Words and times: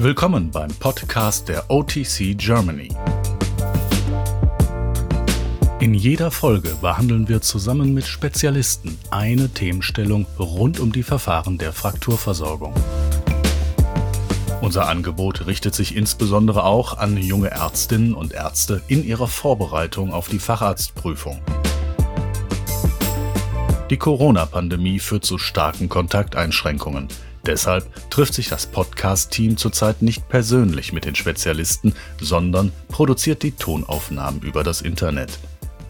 Willkommen 0.00 0.52
beim 0.52 0.72
Podcast 0.74 1.48
der 1.48 1.72
OTC 1.72 2.38
Germany. 2.38 2.90
In 5.80 5.92
jeder 5.92 6.30
Folge 6.30 6.76
behandeln 6.80 7.26
wir 7.26 7.40
zusammen 7.40 7.94
mit 7.94 8.06
Spezialisten 8.06 8.96
eine 9.10 9.48
Themenstellung 9.48 10.24
rund 10.38 10.78
um 10.78 10.92
die 10.92 11.02
Verfahren 11.02 11.58
der 11.58 11.72
Frakturversorgung. 11.72 12.74
Unser 14.60 14.88
Angebot 14.88 15.48
richtet 15.48 15.74
sich 15.74 15.96
insbesondere 15.96 16.62
auch 16.62 16.96
an 16.96 17.16
junge 17.16 17.50
Ärztinnen 17.50 18.14
und 18.14 18.32
Ärzte 18.32 18.80
in 18.86 19.04
ihrer 19.04 19.26
Vorbereitung 19.26 20.12
auf 20.12 20.28
die 20.28 20.38
Facharztprüfung. 20.38 21.40
Die 23.90 23.96
Corona-Pandemie 23.96 25.00
führt 25.00 25.24
zu 25.24 25.38
starken 25.38 25.88
Kontakteinschränkungen. 25.88 27.08
Deshalb 27.48 28.10
trifft 28.10 28.34
sich 28.34 28.50
das 28.50 28.66
Podcast-Team 28.66 29.56
zurzeit 29.56 30.02
nicht 30.02 30.28
persönlich 30.28 30.92
mit 30.92 31.06
den 31.06 31.14
Spezialisten, 31.14 31.94
sondern 32.20 32.72
produziert 32.88 33.42
die 33.42 33.52
Tonaufnahmen 33.52 34.42
über 34.42 34.62
das 34.62 34.82
Internet. 34.82 35.38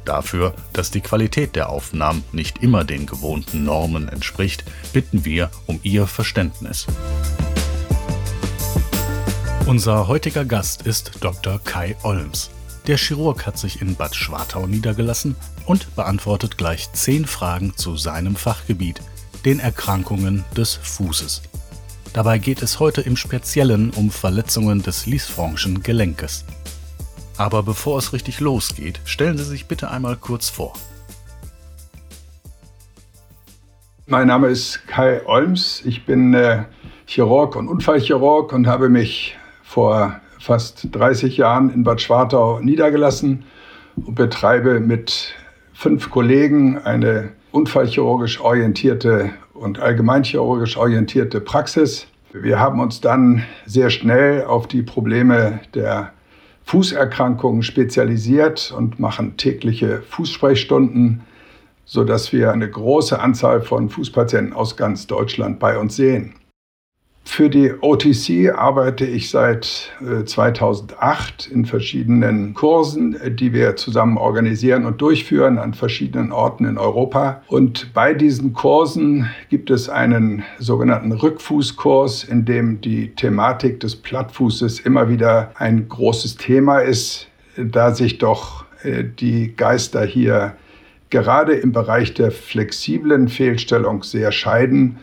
Dafür, 0.04 0.54
dass 0.72 0.92
die 0.92 1.00
Qualität 1.00 1.56
der 1.56 1.68
Aufnahmen 1.68 2.22
nicht 2.30 2.62
immer 2.62 2.84
den 2.84 3.06
gewohnten 3.06 3.64
Normen 3.64 4.08
entspricht, 4.08 4.62
bitten 4.92 5.24
wir 5.24 5.50
um 5.66 5.80
Ihr 5.82 6.06
Verständnis. 6.06 6.86
Unser 9.66 10.06
heutiger 10.06 10.44
Gast 10.44 10.82
ist 10.82 11.10
Dr. 11.20 11.60
Kai 11.64 11.96
Olms. 12.04 12.50
Der 12.86 12.98
Chirurg 12.98 13.46
hat 13.46 13.58
sich 13.58 13.82
in 13.82 13.96
Bad 13.96 14.14
Schwartau 14.14 14.68
niedergelassen 14.68 15.34
und 15.66 15.94
beantwortet 15.96 16.56
gleich 16.56 16.92
zehn 16.92 17.26
Fragen 17.26 17.76
zu 17.76 17.96
seinem 17.96 18.36
Fachgebiet, 18.36 19.02
den 19.44 19.60
Erkrankungen 19.60 20.44
des 20.56 20.74
Fußes. 20.74 21.42
Dabei 22.14 22.38
geht 22.38 22.62
es 22.62 22.80
heute 22.80 23.02
im 23.02 23.16
Speziellen 23.16 23.90
um 23.90 24.10
Verletzungen 24.10 24.82
des 24.82 25.06
Lisfranchen 25.06 25.82
Gelenkes. 25.82 26.44
Aber 27.36 27.62
bevor 27.62 27.98
es 27.98 28.12
richtig 28.12 28.40
losgeht, 28.40 29.00
stellen 29.04 29.36
Sie 29.36 29.44
sich 29.44 29.66
bitte 29.66 29.90
einmal 29.90 30.16
kurz 30.16 30.48
vor. 30.48 30.72
Mein 34.06 34.26
Name 34.26 34.48
ist 34.48 34.86
Kai 34.88 35.20
Olms. 35.26 35.82
Ich 35.84 36.06
bin 36.06 36.32
äh, 36.32 36.64
Chirurg 37.06 37.54
und 37.56 37.68
Unfallchirurg 37.68 38.52
und 38.54 38.66
habe 38.66 38.88
mich 38.88 39.36
vor 39.62 40.18
fast 40.40 40.88
30 40.90 41.36
Jahren 41.36 41.70
in 41.70 41.84
Bad 41.84 42.00
Schwartau 42.00 42.58
niedergelassen 42.60 43.44
und 43.96 44.14
betreibe 44.14 44.80
mit 44.80 45.34
fünf 45.74 46.10
Kollegen 46.10 46.78
eine 46.78 47.32
unfallchirurgisch 47.52 48.40
orientierte 48.40 49.30
und 49.58 49.80
allgemeinchirurgisch 49.80 50.76
orientierte 50.76 51.40
Praxis. 51.40 52.06
Wir 52.32 52.58
haben 52.60 52.80
uns 52.80 53.00
dann 53.00 53.44
sehr 53.66 53.90
schnell 53.90 54.44
auf 54.44 54.66
die 54.66 54.82
Probleme 54.82 55.60
der 55.74 56.12
Fußerkrankungen 56.64 57.62
spezialisiert 57.62 58.72
und 58.76 59.00
machen 59.00 59.36
tägliche 59.36 60.02
Fußsprechstunden, 60.02 61.22
sodass 61.84 62.32
wir 62.32 62.52
eine 62.52 62.70
große 62.70 63.18
Anzahl 63.18 63.62
von 63.62 63.88
Fußpatienten 63.88 64.52
aus 64.52 64.76
ganz 64.76 65.06
Deutschland 65.06 65.58
bei 65.58 65.78
uns 65.78 65.96
sehen. 65.96 66.34
Für 67.30 67.50
die 67.50 67.72
OTC 67.82 68.52
arbeite 68.56 69.04
ich 69.04 69.30
seit 69.30 69.92
2008 70.24 71.48
äh, 71.48 71.54
in 71.54 71.66
verschiedenen 71.66 72.54
Kursen, 72.54 73.16
die 73.36 73.52
wir 73.52 73.76
zusammen 73.76 74.16
organisieren 74.16 74.86
und 74.86 75.00
durchführen 75.00 75.58
an 75.58 75.74
verschiedenen 75.74 76.32
Orten 76.32 76.64
in 76.64 76.78
Europa. 76.78 77.42
Und 77.46 77.92
bei 77.92 78.14
diesen 78.14 78.54
Kursen 78.54 79.28
gibt 79.50 79.70
es 79.70 79.88
einen 79.88 80.42
sogenannten 80.58 81.12
Rückfußkurs, 81.12 82.24
in 82.24 82.44
dem 82.44 82.80
die 82.80 83.14
Thematik 83.14 83.78
des 83.80 83.94
Plattfußes 83.94 84.80
immer 84.80 85.08
wieder 85.08 85.52
ein 85.54 85.86
großes 85.86 86.38
Thema 86.38 86.78
ist, 86.78 87.28
da 87.56 87.94
sich 87.94 88.18
doch 88.18 88.64
äh, 88.82 89.04
die 89.04 89.54
Geister 89.54 90.04
hier 90.04 90.56
gerade 91.10 91.52
im 91.52 91.72
Bereich 91.72 92.14
der 92.14 92.32
flexiblen 92.32 93.28
Fehlstellung 93.28 94.02
sehr 94.02 94.32
scheiden 94.32 94.96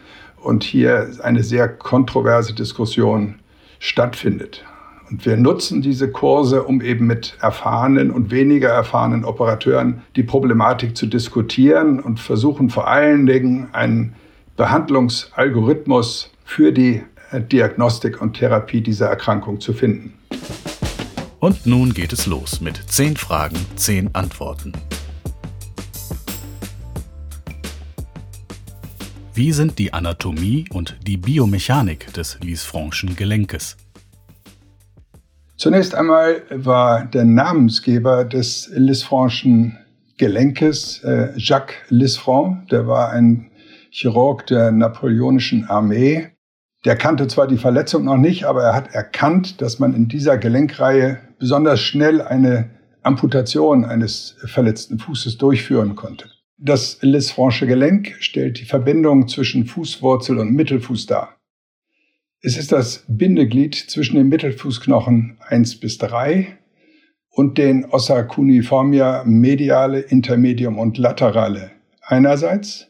und 0.45 0.63
hier 0.63 1.09
eine 1.23 1.43
sehr 1.43 1.67
kontroverse 1.67 2.53
Diskussion 2.53 3.35
stattfindet. 3.79 4.63
Und 5.09 5.25
wir 5.25 5.37
nutzen 5.37 5.81
diese 5.81 6.11
Kurse, 6.11 6.63
um 6.63 6.81
eben 6.81 7.05
mit 7.05 7.37
erfahrenen 7.39 8.09
und 8.09 8.31
weniger 8.31 8.69
erfahrenen 8.69 9.23
Operateuren 9.23 10.01
die 10.15 10.23
Problematik 10.23 10.97
zu 10.97 11.05
diskutieren 11.05 11.99
und 11.99 12.19
versuchen 12.19 12.69
vor 12.69 12.87
allen 12.87 13.25
Dingen 13.25 13.67
einen 13.73 14.15
Behandlungsalgorithmus 14.57 16.31
für 16.43 16.71
die 16.71 17.03
Diagnostik 17.51 18.21
und 18.21 18.33
Therapie 18.33 18.81
dieser 18.81 19.07
Erkrankung 19.07 19.59
zu 19.59 19.73
finden. 19.73 20.13
Und 21.39 21.65
nun 21.65 21.93
geht 21.93 22.13
es 22.13 22.25
los 22.25 22.61
mit 22.61 22.77
zehn 22.87 23.17
Fragen, 23.17 23.57
zehn 23.75 24.09
Antworten. 24.13 24.73
Wie 29.37 29.51
sind 29.51 29.79
die 29.79 29.91
Anatomie 29.91 30.63
und 30.71 30.95
die 31.05 31.17
Biomechanik 31.17 32.13
des 32.13 32.39
Lisfranchen 32.41 33.17
Gelenkes? 33.17 33.75
Zunächst 35.57 35.93
einmal 35.93 36.43
war 36.51 37.03
der 37.03 37.25
Namensgeber 37.25 38.23
des 38.23 38.69
Lisfranchen 38.73 39.77
Gelenkes 40.17 41.03
äh, 41.03 41.33
Jacques 41.35 41.75
Lisfranc. 41.89 42.69
Der 42.69 42.87
war 42.87 43.09
ein 43.09 43.51
Chirurg 43.89 44.47
der 44.47 44.71
napoleonischen 44.71 45.65
Armee. 45.65 46.29
Der 46.85 46.95
kannte 46.95 47.27
zwar 47.27 47.47
die 47.47 47.57
Verletzung 47.57 48.05
noch 48.05 48.15
nicht, 48.15 48.45
aber 48.45 48.63
er 48.63 48.73
hat 48.73 48.95
erkannt, 48.95 49.61
dass 49.61 49.79
man 49.79 49.93
in 49.93 50.07
dieser 50.07 50.37
Gelenkreihe 50.37 51.19
besonders 51.39 51.81
schnell 51.81 52.21
eine 52.21 52.69
Amputation 53.03 53.83
eines 53.83 54.37
verletzten 54.45 54.97
Fußes 54.97 55.37
durchführen 55.37 55.97
konnte. 55.97 56.29
Das 56.57 56.99
Lisfranche 57.01 57.67
Gelenk 57.67 58.15
stellt 58.21 58.61
die 58.61 58.65
Verbindung 58.65 59.27
zwischen 59.27 59.65
Fußwurzel 59.65 60.37
und 60.37 60.53
Mittelfuß 60.53 61.05
dar. 61.05 61.35
Es 62.39 62.55
ist 62.55 62.71
das 62.71 63.03
Bindeglied 63.09 63.75
zwischen 63.75 64.15
den 64.15 64.29
Mittelfußknochen 64.29 65.37
1 65.45 65.81
bis 65.81 65.97
3 65.97 66.57
und 67.29 67.57
den 67.57 67.83
Ossa 67.83 68.23
cuneiformia 68.23 69.25
mediale, 69.25 69.99
intermedium 69.99 70.79
und 70.79 70.97
laterale 70.97 71.71
einerseits 72.01 72.87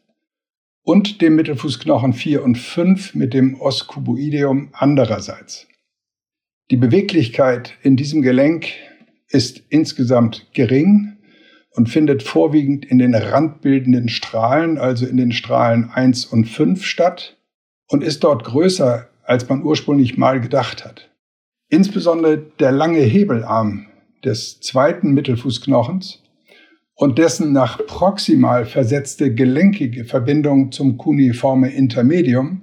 und 0.83 1.21
dem 1.21 1.35
Mittelfußknochen 1.35 2.13
4 2.13 2.43
und 2.43 2.59
5 2.59 3.15
mit 3.15 3.33
dem 3.33 3.59
Os 3.59 3.87
cuboideum 3.87 4.69
andererseits. 4.73 5.67
Die 6.69 6.77
Beweglichkeit 6.77 7.73
in 7.81 7.95
diesem 7.97 8.21
Gelenk 8.21 8.67
ist 9.27 9.63
insgesamt 9.69 10.45
gering 10.53 11.14
und 11.75 11.89
findet 11.89 12.23
vorwiegend 12.23 12.85
in 12.85 12.99
den 12.99 13.13
randbildenden 13.13 14.09
Strahlen, 14.09 14.77
also 14.77 15.05
in 15.05 15.17
den 15.17 15.31
Strahlen 15.31 15.89
1 15.89 16.25
und 16.25 16.45
5 16.45 16.85
statt 16.85 17.37
und 17.87 18.03
ist 18.03 18.23
dort 18.23 18.43
größer, 18.45 19.09
als 19.23 19.49
man 19.49 19.63
ursprünglich 19.63 20.17
mal 20.17 20.39
gedacht 20.39 20.85
hat. 20.85 21.09
Insbesondere 21.69 22.37
der 22.59 22.71
lange 22.71 22.99
Hebelarm 22.99 23.87
des 24.23 24.59
zweiten 24.61 25.13
Mittelfußknochens 25.13 26.23
und 26.95 27.17
dessen 27.17 27.51
nach 27.51 27.85
proximal 27.85 28.65
versetzte 28.65 29.33
gelenkige 29.33 30.05
Verbindung 30.05 30.71
zum 30.71 30.97
cuneiforme 30.97 31.71
Intermedium 31.71 32.61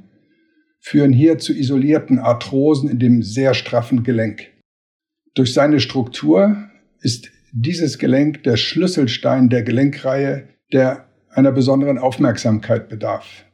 führen 0.80 1.12
hier 1.12 1.38
zu 1.38 1.52
isolierten 1.52 2.18
Arthrosen 2.18 2.88
in 2.88 2.98
dem 2.98 3.22
sehr 3.22 3.54
straffen 3.54 4.02
Gelenk. 4.02 4.48
Durch 5.34 5.52
seine 5.52 5.80
Struktur 5.80 6.56
ist 7.00 7.30
dieses 7.52 7.98
Gelenk 7.98 8.42
der 8.42 8.56
Schlüsselstein 8.56 9.48
der 9.48 9.62
Gelenkreihe, 9.62 10.48
der 10.72 11.06
einer 11.30 11.52
besonderen 11.52 11.98
Aufmerksamkeit 11.98 12.88
bedarf. 12.88 13.44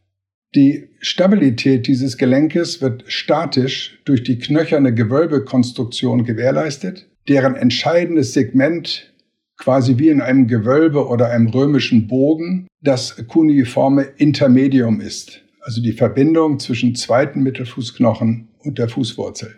Die 0.55 0.89
Stabilität 1.01 1.87
dieses 1.87 2.17
Gelenkes 2.17 2.81
wird 2.81 3.05
statisch 3.06 4.00
durch 4.05 4.23
die 4.23 4.39
knöcherne 4.39 4.95
Gewölbekonstruktion 4.95 6.25
gewährleistet, 6.25 7.11
deren 7.29 7.55
entscheidendes 7.55 8.33
Segment 8.33 9.12
quasi 9.59 9.99
wie 9.99 10.09
in 10.09 10.23
einem 10.23 10.47
Gewölbe 10.47 11.06
oder 11.09 11.31
einem 11.31 11.49
römischen 11.49 12.06
Bogen 12.06 12.69
das 12.81 13.27
kuniforme 13.27 14.03
Intermedium 14.17 15.01
ist, 15.01 15.43
also 15.61 15.83
die 15.83 15.93
Verbindung 15.93 16.61
zwischen 16.61 16.94
zweiten 16.94 17.43
Mittelfußknochen 17.43 18.49
und 18.61 18.79
der 18.79 18.89
Fußwurzel. 18.89 19.56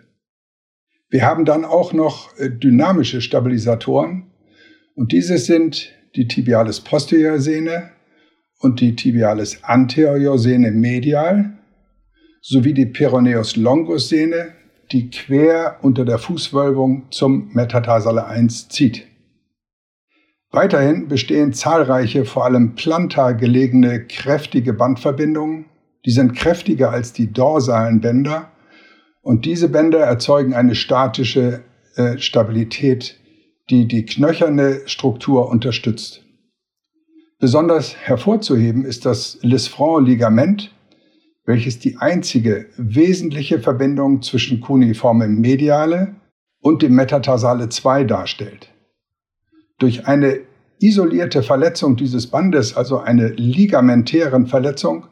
Wir 1.09 1.25
haben 1.25 1.45
dann 1.45 1.65
auch 1.65 1.93
noch 1.93 2.37
äh, 2.37 2.49
dynamische 2.49 3.21
Stabilisatoren, 3.21 4.30
und 4.95 5.11
diese 5.11 5.37
sind 5.37 5.91
die 6.15 6.27
Tibialis 6.27 6.81
posterior 6.81 7.39
Sehne 7.39 7.91
und 8.59 8.81
die 8.81 8.95
Tibialis 8.95 9.63
anterior 9.63 10.37
Sehne 10.37 10.71
medial 10.71 11.57
sowie 12.41 12.73
die 12.73 12.85
Peroneus 12.85 13.55
longus 13.55 14.09
Sehne, 14.09 14.53
die 14.91 15.09
quer 15.09 15.77
unter 15.81 16.05
der 16.05 16.17
Fußwölbung 16.17 17.07
zum 17.11 17.49
Metatarsale 17.53 18.25
1 18.25 18.69
zieht. 18.69 19.07
Weiterhin 20.51 21.07
bestehen 21.07 21.53
zahlreiche, 21.53 22.25
vor 22.25 22.43
allem 22.43 22.75
plantar 22.75 23.35
gelegene, 23.35 24.05
kräftige 24.05 24.73
Bandverbindungen. 24.73 25.65
Die 26.05 26.11
sind 26.11 26.33
kräftiger 26.33 26.91
als 26.91 27.13
die 27.13 27.31
dorsalen 27.31 28.01
Bänder 28.01 28.51
Und 29.21 29.45
diese 29.45 29.69
Bänder 29.69 29.99
erzeugen 29.99 30.53
eine 30.53 30.75
statische 30.75 31.63
äh, 31.95 32.17
Stabilität, 32.17 33.20
die 33.69 33.87
die 33.87 34.05
knöcherne 34.05 34.81
Struktur 34.85 35.49
unterstützt. 35.49 36.23
Besonders 37.39 37.95
hervorzuheben 37.95 38.85
ist 38.85 39.05
das 39.05 39.39
Lisfranc-Ligament, 39.41 40.71
welches 41.45 41.79
die 41.79 41.97
einzige 41.97 42.67
wesentliche 42.77 43.59
Verbindung 43.59 44.21
zwischen 44.21 44.61
Cuneiforme 44.61 45.27
mediale 45.27 46.15
und 46.61 46.81
dem 46.81 46.93
Metatarsale 46.93 47.69
2 47.69 48.03
darstellt. 48.03 48.69
Durch 49.79 50.07
eine 50.07 50.41
isolierte 50.79 51.41
Verletzung 51.41 51.95
dieses 51.95 52.27
Bandes, 52.27 52.75
also 52.75 52.99
eine 52.99 53.29
ligamentären 53.29 54.47
Verletzung, 54.47 55.07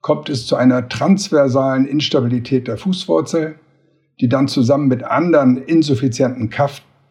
kommt 0.00 0.28
es 0.28 0.46
zu 0.46 0.56
einer 0.56 0.88
transversalen 0.88 1.86
Instabilität 1.86 2.68
der 2.68 2.76
Fußwurzel, 2.76 3.58
die 4.20 4.28
dann 4.28 4.48
zusammen 4.48 4.88
mit 4.88 5.02
anderen 5.02 5.56
insuffizienten 5.56 6.50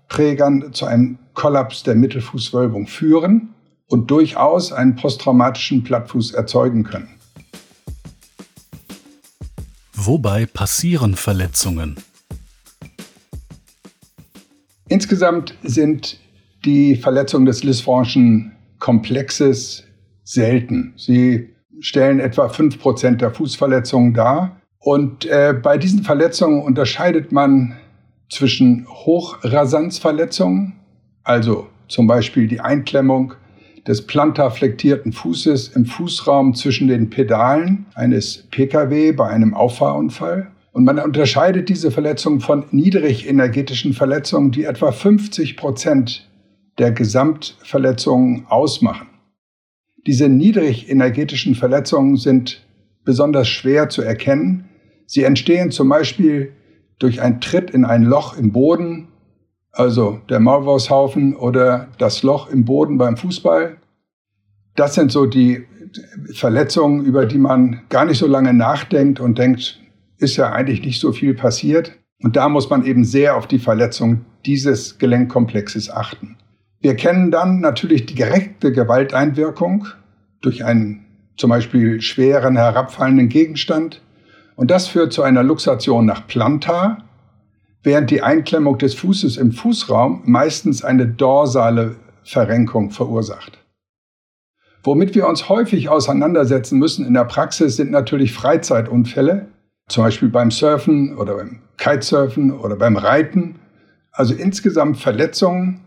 Kraftprägern 0.07 0.73
zu 0.73 0.85
einem 0.85 1.17
Kollaps 1.33 1.83
der 1.83 1.95
Mittelfußwölbung 1.95 2.87
führen 2.87 3.53
und 3.87 4.09
durchaus 4.09 4.71
einen 4.71 4.95
posttraumatischen 4.95 5.83
Plattfuß 5.83 6.31
erzeugen 6.33 6.83
können. 6.83 7.09
Wobei 9.93 10.45
passieren 10.45 11.15
Verletzungen? 11.15 11.95
Insgesamt 14.87 15.55
sind 15.63 16.19
die 16.63 16.95
Verletzungen 16.95 17.45
des 17.45 17.63
Lisfranchen 17.63 18.53
Komplexes 18.79 19.83
selten. 20.23 20.93
Sie 20.97 21.49
stellen 21.79 22.19
etwa 22.19 22.49
fünf 22.49 22.79
Prozent 22.79 23.21
der 23.21 23.31
Fußverletzungen 23.31 24.13
dar. 24.13 24.61
Und 24.79 25.25
äh, 25.25 25.53
bei 25.61 25.77
diesen 25.77 26.03
Verletzungen 26.03 26.61
unterscheidet 26.61 27.31
man 27.31 27.77
zwischen 28.29 28.87
Hochrasanzverletzungen, 28.87 30.73
also 31.23 31.67
zum 31.87 32.07
Beispiel 32.07 32.47
die 32.47 32.59
Einklemmung 32.59 33.33
des 33.87 34.05
plantarflektierten 34.05 35.13
Fußes 35.13 35.69
im 35.69 35.85
Fußraum 35.85 36.53
zwischen 36.53 36.89
den 36.89 37.09
Pedalen 37.09 37.85
eines 37.95 38.43
Pkw 38.51 39.13
bei 39.13 39.29
einem 39.29 39.53
Auffahrunfall. 39.53 40.51
Und 40.73 40.83
man 40.83 40.99
unterscheidet 40.99 41.69
diese 41.69 41.89
Verletzungen 41.89 42.41
von 42.41 42.65
niedrigenergetischen 42.71 43.93
Verletzungen, 43.93 44.51
die 44.51 44.65
etwa 44.65 44.91
50 44.91 45.55
Prozent 45.55 46.29
der 46.77 46.91
Gesamtverletzungen 46.91 48.45
ausmachen. 48.47 49.07
Diese 50.05 50.29
niedrigenergetischen 50.29 51.55
Verletzungen 51.55 52.17
sind 52.17 52.63
besonders 53.03 53.47
schwer 53.47 53.89
zu 53.89 54.01
erkennen. 54.01 54.65
Sie 55.05 55.23
entstehen 55.23 55.71
zum 55.71 55.89
Beispiel 55.89 56.53
durch 56.99 57.21
einen 57.21 57.41
Tritt 57.41 57.69
in 57.69 57.85
ein 57.85 58.03
Loch 58.03 58.37
im 58.37 58.51
Boden 58.51 59.07
also 59.77 60.19
der 60.29 60.39
Maulwurfshaufen 60.39 61.35
oder 61.35 61.87
das 61.97 62.23
Loch 62.23 62.49
im 62.49 62.65
Boden 62.65 62.97
beim 62.97 63.15
Fußball. 63.15 63.77
Das 64.75 64.95
sind 64.95 65.11
so 65.11 65.25
die 65.25 65.65
Verletzungen, 66.33 67.05
über 67.05 67.25
die 67.25 67.37
man 67.37 67.81
gar 67.89 68.05
nicht 68.05 68.17
so 68.17 68.27
lange 68.27 68.53
nachdenkt 68.53 69.19
und 69.19 69.37
denkt, 69.37 69.79
ist 70.17 70.35
ja 70.35 70.51
eigentlich 70.51 70.83
nicht 70.83 70.99
so 70.99 71.11
viel 71.11 71.33
passiert. 71.33 71.93
Und 72.23 72.35
da 72.35 72.49
muss 72.49 72.69
man 72.69 72.83
eben 72.85 73.05
sehr 73.05 73.35
auf 73.35 73.45
die 73.45 73.59
Verletzung 73.59 74.25
dieses 74.45 74.97
Gelenkkomplexes 74.97 75.91
achten. 75.91 76.37
Wir 76.79 76.95
kennen 76.95 77.31
dann 77.31 77.59
natürlich 77.59 78.05
die 78.07 78.15
direkte 78.15 78.71
Gewalteinwirkung 78.71 79.87
durch 80.41 80.65
einen 80.65 81.05
zum 81.37 81.51
Beispiel 81.51 82.01
schweren 82.01 82.55
herabfallenden 82.55 83.29
Gegenstand. 83.29 84.01
Und 84.57 84.71
das 84.71 84.87
führt 84.87 85.13
zu 85.13 85.21
einer 85.21 85.43
Luxation 85.43 86.05
nach 86.05 86.25
Plantar, 86.25 87.03
während 87.83 88.09
die 88.09 88.23
Einklemmung 88.23 88.79
des 88.79 88.95
Fußes 88.95 89.37
im 89.37 89.51
Fußraum 89.51 90.23
meistens 90.25 90.83
eine 90.83 91.07
dorsale 91.07 91.95
Verrenkung 92.23 92.89
verursacht. 92.89 93.59
Womit 94.83 95.13
wir 95.13 95.27
uns 95.27 95.47
häufig 95.47 95.89
auseinandersetzen 95.89 96.79
müssen 96.79 97.05
in 97.05 97.13
der 97.13 97.25
Praxis 97.25 97.75
sind 97.75 97.91
natürlich 97.91 98.33
Freizeitunfälle, 98.33 99.45
zum 99.89 100.03
Beispiel 100.03 100.29
beim 100.29 100.49
Surfen 100.49 101.15
oder 101.15 101.35
beim 101.35 101.61
Kitesurfen 101.77 102.51
oder 102.51 102.75
beim 102.75 102.97
Reiten. 102.97 103.59
Also 104.11 104.33
insgesamt 104.33 104.97
Verletzungen, 104.97 105.81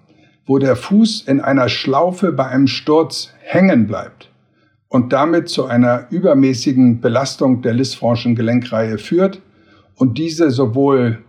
wo 0.46 0.58
der 0.58 0.76
Fuß 0.76 1.22
in 1.22 1.40
einer 1.40 1.68
Schlaufe 1.68 2.30
bei 2.30 2.46
einem 2.46 2.68
Sturz 2.68 3.30
hängen 3.40 3.88
bleibt 3.88 4.29
und 4.90 5.12
damit 5.12 5.48
zu 5.48 5.66
einer 5.66 6.08
übermäßigen 6.10 7.00
Belastung 7.00 7.62
der 7.62 7.72
Lisfranchen 7.72 8.34
Gelenkreihe 8.34 8.98
führt 8.98 9.40
und 9.94 10.18
diese 10.18 10.50
sowohl 10.50 11.22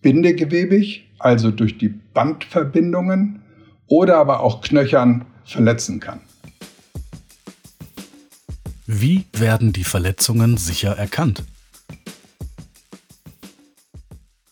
bindegewebig, 0.00 1.10
also 1.18 1.50
durch 1.50 1.76
die 1.76 1.88
Bandverbindungen, 1.88 3.42
oder 3.88 4.18
aber 4.18 4.40
auch 4.40 4.60
knöchern 4.60 5.24
verletzen 5.44 5.98
kann. 5.98 6.20
Wie 8.86 9.24
werden 9.32 9.72
die 9.72 9.84
Verletzungen 9.84 10.56
sicher 10.56 10.96
erkannt? 10.96 11.42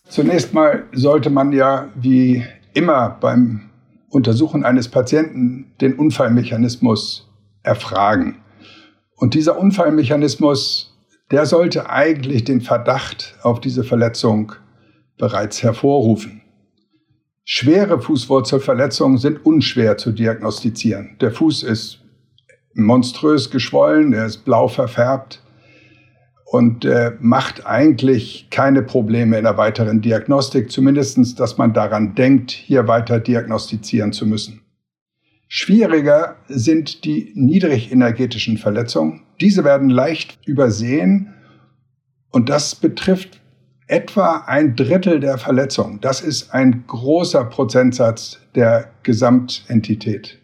Zunächst 0.09 0.53
mal 0.53 0.83
sollte 0.91 1.29
man 1.29 1.53
ja 1.53 1.87
wie 1.95 2.43
immer 2.73 3.09
beim 3.21 3.69
Untersuchen 4.09 4.65
eines 4.65 4.89
Patienten 4.89 5.71
den 5.79 5.93
Unfallmechanismus 5.93 7.29
erfragen. 7.63 8.35
Und 9.19 9.33
dieser 9.33 9.59
Unfallmechanismus, 9.59 10.97
der 11.29 11.45
sollte 11.45 11.89
eigentlich 11.89 12.45
den 12.45 12.61
Verdacht 12.61 13.35
auf 13.43 13.59
diese 13.59 13.83
Verletzung 13.83 14.53
bereits 15.17 15.61
hervorrufen. 15.61 16.41
Schwere 17.43 17.99
Fußwurzelverletzungen 17.99 19.17
sind 19.17 19.45
unschwer 19.45 19.97
zu 19.97 20.13
diagnostizieren. 20.13 21.17
Der 21.19 21.31
Fuß 21.31 21.63
ist 21.63 21.99
monströs 22.73 23.51
geschwollen, 23.51 24.13
er 24.13 24.25
ist 24.25 24.45
blau 24.45 24.69
verfärbt 24.69 25.43
und 26.45 26.85
äh, 26.85 27.11
macht 27.19 27.65
eigentlich 27.65 28.47
keine 28.49 28.83
Probleme 28.83 29.37
in 29.37 29.43
der 29.43 29.57
weiteren 29.57 29.99
Diagnostik, 30.01 30.71
zumindest, 30.71 31.39
dass 31.39 31.57
man 31.57 31.73
daran 31.73 32.15
denkt, 32.15 32.51
hier 32.51 32.87
weiter 32.87 33.19
diagnostizieren 33.19 34.13
zu 34.13 34.25
müssen. 34.25 34.61
Schwieriger 35.51 36.35
sind 36.47 37.05
die 37.05 37.31
niedrigenergetischen 37.33 38.59
Verletzungen. 38.59 39.23
Diese 39.41 39.63
werden 39.63 39.89
leicht 39.89 40.37
übersehen 40.45 41.33
und 42.29 42.49
das 42.49 42.75
betrifft 42.75 43.41
etwa 43.87 44.43
ein 44.45 44.75
Drittel 44.75 45.19
der 45.19 45.39
Verletzungen. 45.39 46.01
Das 46.01 46.21
ist 46.21 46.53
ein 46.53 46.83
großer 46.85 47.45
Prozentsatz 47.45 48.37
der 48.53 48.91
Gesamtentität. 49.01 50.37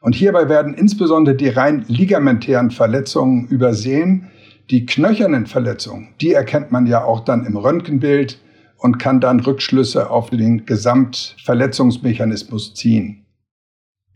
Und 0.00 0.14
hierbei 0.14 0.50
werden 0.50 0.74
insbesondere 0.74 1.34
die 1.34 1.48
rein 1.48 1.86
ligamentären 1.88 2.70
Verletzungen 2.70 3.48
übersehen. 3.48 4.30
Die 4.68 4.84
knöchernen 4.84 5.46
Verletzungen, 5.46 6.08
die 6.20 6.34
erkennt 6.34 6.70
man 6.70 6.86
ja 6.86 7.04
auch 7.04 7.20
dann 7.20 7.46
im 7.46 7.56
Röntgenbild 7.56 8.38
und 8.76 8.98
kann 8.98 9.22
dann 9.22 9.40
Rückschlüsse 9.40 10.10
auf 10.10 10.28
den 10.28 10.66
Gesamtverletzungsmechanismus 10.66 12.74
ziehen. 12.74 13.23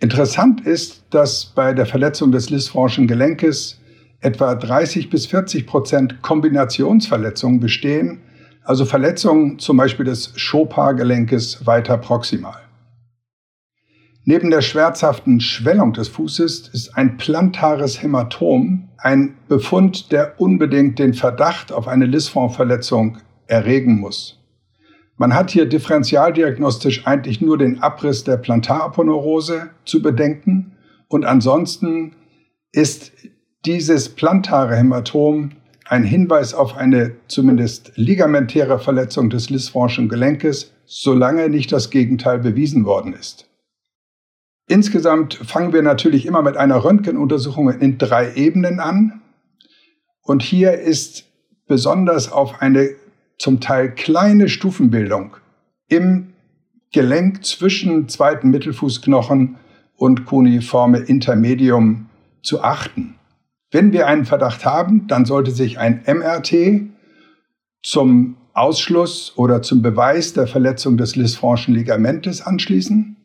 Interessant 0.00 0.64
ist, 0.64 1.02
dass 1.10 1.44
bei 1.44 1.74
der 1.74 1.84
Verletzung 1.84 2.30
des 2.30 2.50
Lisfranchen 2.50 3.08
Gelenkes 3.08 3.80
etwa 4.20 4.54
30 4.54 5.10
bis 5.10 5.26
40 5.26 5.66
Prozent 5.66 6.22
Kombinationsverletzungen 6.22 7.58
bestehen, 7.58 8.20
also 8.62 8.84
Verletzungen 8.84 9.58
zum 9.58 9.76
Beispiel 9.76 10.04
des 10.04 10.34
Chopin-Gelenkes 10.36 11.66
weiter 11.66 11.98
proximal. 11.98 12.60
Neben 14.24 14.50
der 14.50 14.60
schmerzhaften 14.60 15.40
Schwellung 15.40 15.94
des 15.94 16.08
Fußes 16.08 16.68
ist 16.68 16.96
ein 16.96 17.16
plantares 17.16 18.02
Hämatom 18.02 18.88
ein 18.98 19.36
Befund, 19.48 20.12
der 20.12 20.40
unbedingt 20.40 20.98
den 20.98 21.14
Verdacht 21.14 21.72
auf 21.72 21.88
eine 21.88 22.04
Lisfranc-Verletzung 22.04 23.18
erregen 23.46 23.98
muss. 23.98 24.37
Man 25.18 25.34
hat 25.34 25.50
hier 25.50 25.66
differentialdiagnostisch 25.66 27.06
eigentlich 27.06 27.40
nur 27.40 27.58
den 27.58 27.82
Abriss 27.82 28.22
der 28.22 28.36
Plantaraponeurose 28.36 29.70
zu 29.84 30.00
bedenken 30.00 30.76
und 31.08 31.24
ansonsten 31.24 32.14
ist 32.70 33.10
dieses 33.66 34.10
plantare 34.10 34.76
Hämatom 34.76 35.50
ein 35.84 36.04
Hinweis 36.04 36.54
auf 36.54 36.76
eine 36.76 37.16
zumindest 37.26 37.92
ligamentäre 37.96 38.78
Verletzung 38.78 39.28
des 39.28 39.50
Lisfranchen 39.50 40.08
Gelenkes, 40.08 40.72
solange 40.86 41.48
nicht 41.48 41.72
das 41.72 41.90
Gegenteil 41.90 42.38
bewiesen 42.38 42.84
worden 42.84 43.12
ist. 43.12 43.48
Insgesamt 44.68 45.34
fangen 45.34 45.72
wir 45.72 45.82
natürlich 45.82 46.26
immer 46.26 46.42
mit 46.42 46.56
einer 46.56 46.84
Röntgenuntersuchung 46.84 47.70
in 47.70 47.98
drei 47.98 48.34
Ebenen 48.34 48.78
an. 48.78 49.22
Und 50.22 50.42
hier 50.42 50.74
ist 50.74 51.24
besonders 51.66 52.30
auf 52.30 52.60
eine 52.60 52.90
zum 53.38 53.60
Teil 53.60 53.90
kleine 53.94 54.48
Stufenbildung 54.48 55.36
im 55.88 56.32
Gelenk 56.92 57.44
zwischen 57.44 58.08
zweiten 58.08 58.50
Mittelfußknochen 58.50 59.56
und 59.96 60.26
Cuneiforme 60.26 60.98
Intermedium 60.98 62.06
zu 62.42 62.62
achten. 62.62 63.14
Wenn 63.70 63.92
wir 63.92 64.06
einen 64.06 64.24
Verdacht 64.24 64.64
haben, 64.64 65.06
dann 65.06 65.24
sollte 65.24 65.50
sich 65.50 65.78
ein 65.78 66.02
MRT 66.06 66.88
zum 67.82 68.36
Ausschluss 68.54 69.34
oder 69.36 69.62
zum 69.62 69.82
Beweis 69.82 70.32
der 70.32 70.46
Verletzung 70.46 70.96
des 70.96 71.14
Lisfranchen 71.14 71.74
Ligamentes 71.74 72.40
anschließen. 72.40 73.16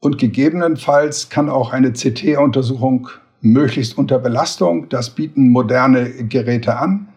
Und 0.00 0.18
gegebenenfalls 0.18 1.28
kann 1.28 1.50
auch 1.50 1.72
eine 1.72 1.92
CT-Untersuchung 1.92 3.08
möglichst 3.42 3.96
unter 3.98 4.18
Belastung, 4.18 4.88
das 4.88 5.10
bieten 5.10 5.50
moderne 5.50 6.10
Geräte 6.26 6.78
an, 6.78 7.08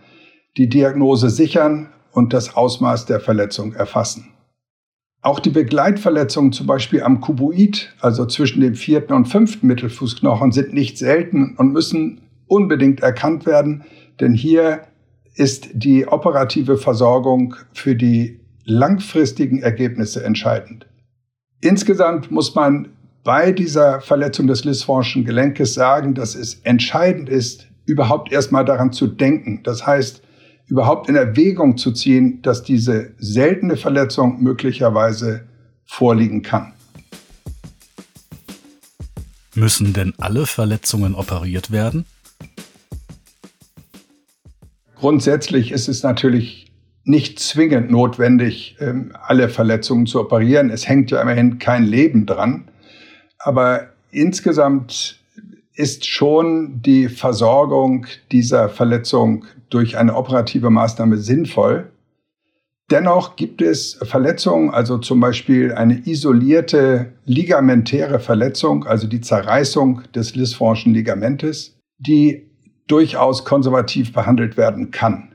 die 0.58 0.67
Diagnose 0.67 1.29
sichern 1.29 1.89
und 2.13 2.34
das 2.34 2.55
Ausmaß 2.55 3.05
der 3.05 3.20
Verletzung 3.20 3.74
erfassen. 3.74 4.29
Auch 5.22 5.39
die 5.39 5.50
Begleitverletzungen 5.50 6.51
zum 6.51 6.67
Beispiel 6.67 7.01
am 7.01 7.22
Kuboid, 7.22 7.93
also 8.01 8.25
zwischen 8.25 8.62
dem 8.62 8.75
vierten 8.75 9.13
und 9.13 9.25
fünften 9.25 9.67
Mittelfußknochen, 9.67 10.51
sind 10.51 10.74
nicht 10.74 10.98
selten 10.98 11.55
und 11.58 11.72
müssen 11.72 12.22
unbedingt 12.48 13.01
erkannt 13.01 13.46
werden, 13.46 13.84
denn 14.20 14.34
hier 14.34 14.82
ist 15.36 15.70
die 15.74 16.08
operative 16.08 16.77
Versorgung 16.77 17.55
für 17.74 17.96
die 17.96 18.41
langfristigen 18.65 19.62
Ergebnisse 19.62 20.24
entscheidend. 20.24 20.86
Insgesamt 21.62 22.29
muss 22.29 22.53
man 22.53 22.89
bei 23.24 23.53
dieser 23.53 24.01
Verletzung 24.01 24.48
des 24.48 24.65
Lisfranchen 24.65 25.24
Gelenkes 25.24 25.74
sagen, 25.74 26.13
dass 26.13 26.36
es 26.36 26.55
entscheidend 26.63 27.29
ist, 27.29 27.67
überhaupt 27.86 28.32
erstmal 28.32 28.65
daran 28.65 28.91
zu 28.91 29.08
denken. 29.08 29.62
Das 29.63 29.88
heißt, 29.88 30.22
überhaupt 30.67 31.10
in 31.10 31.15
Erwägung 31.15 31.77
zu 31.77 31.91
ziehen, 31.91 32.41
dass 32.41 32.63
diese 32.63 33.13
seltene 33.17 33.77
Verletzung 33.77 34.41
möglicherweise 34.41 35.48
vorliegen 35.86 36.41
kann. 36.41 36.74
Müssen 39.55 39.93
denn 39.93 40.13
alle 40.17 40.48
Verletzungen 40.48 41.13
operiert 41.13 41.72
werden? 41.72 42.05
Grundsätzlich 44.96 45.72
ist 45.72 45.89
es 45.89 46.01
natürlich 46.01 46.72
nicht 47.03 47.39
zwingend 47.39 47.91
notwendig, 47.91 48.77
ähm, 48.79 49.12
alle 49.22 49.50
Verletzungen 49.50 50.05
zu 50.05 50.22
operieren. 50.22 50.70
Es 50.70 50.88
hängt 50.88 51.12
ja 51.12 51.22
immerhin 51.22 51.60
kein 51.60 51.84
Leben 51.84 52.25
dran. 52.25 52.70
Aber 53.38 53.89
insgesamt 54.12 55.20
ist 55.75 56.05
schon 56.05 56.82
die 56.82 57.10
Versorgung 57.10 58.05
dieser 58.32 58.70
Verletzung 58.70 59.46
durch 59.74 59.98
eine 59.98 60.15
operative 60.15 60.70
Maßnahme 60.70 61.18
sinnvoll. 61.18 61.92
Dennoch 62.92 63.36
gibt 63.36 63.62
es 63.62 63.98
Verletzungen, 64.03 64.70
also 64.70 64.98
zum 64.98 65.20
Beispiel 65.20 65.72
eine 65.72 66.06
isolierte 66.06 67.13
ligamentäre 67.25 68.20
Verletzung, 68.20 68.86
also 68.86 69.08
die 69.08 69.22
Zerreißung 69.22 70.01
des 70.13 70.36
Lisfranchen 70.36 70.94
Ligamentes, 70.94 71.80
die 71.98 72.51
durchaus 72.88 73.46
konservativ 73.46 74.13
behandelt 74.13 74.58
werden 74.58 74.92
kann. 74.92 75.34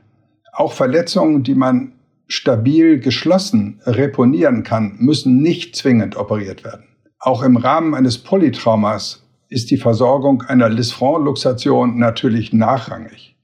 Auch 0.53 0.73
Verletzungen, 0.73 1.43
die 1.43 1.55
man 1.55 1.93
stabil 2.27 2.99
geschlossen 2.99 3.81
reponieren 3.85 4.63
kann, 4.63 4.95
müssen 4.99 5.41
nicht 5.41 5.75
zwingend 5.75 6.15
operiert 6.15 6.63
werden. 6.63 6.85
Auch 7.19 7.43
im 7.43 7.57
Rahmen 7.57 7.95
eines 7.95 8.19
Polytraumas 8.19 9.27
ist 9.49 9.71
die 9.71 9.77
Versorgung 9.77 10.43
einer 10.43 10.69
Lisfranc-Luxation 10.69 11.97
natürlich 11.97 12.53
nachrangig. 12.53 13.35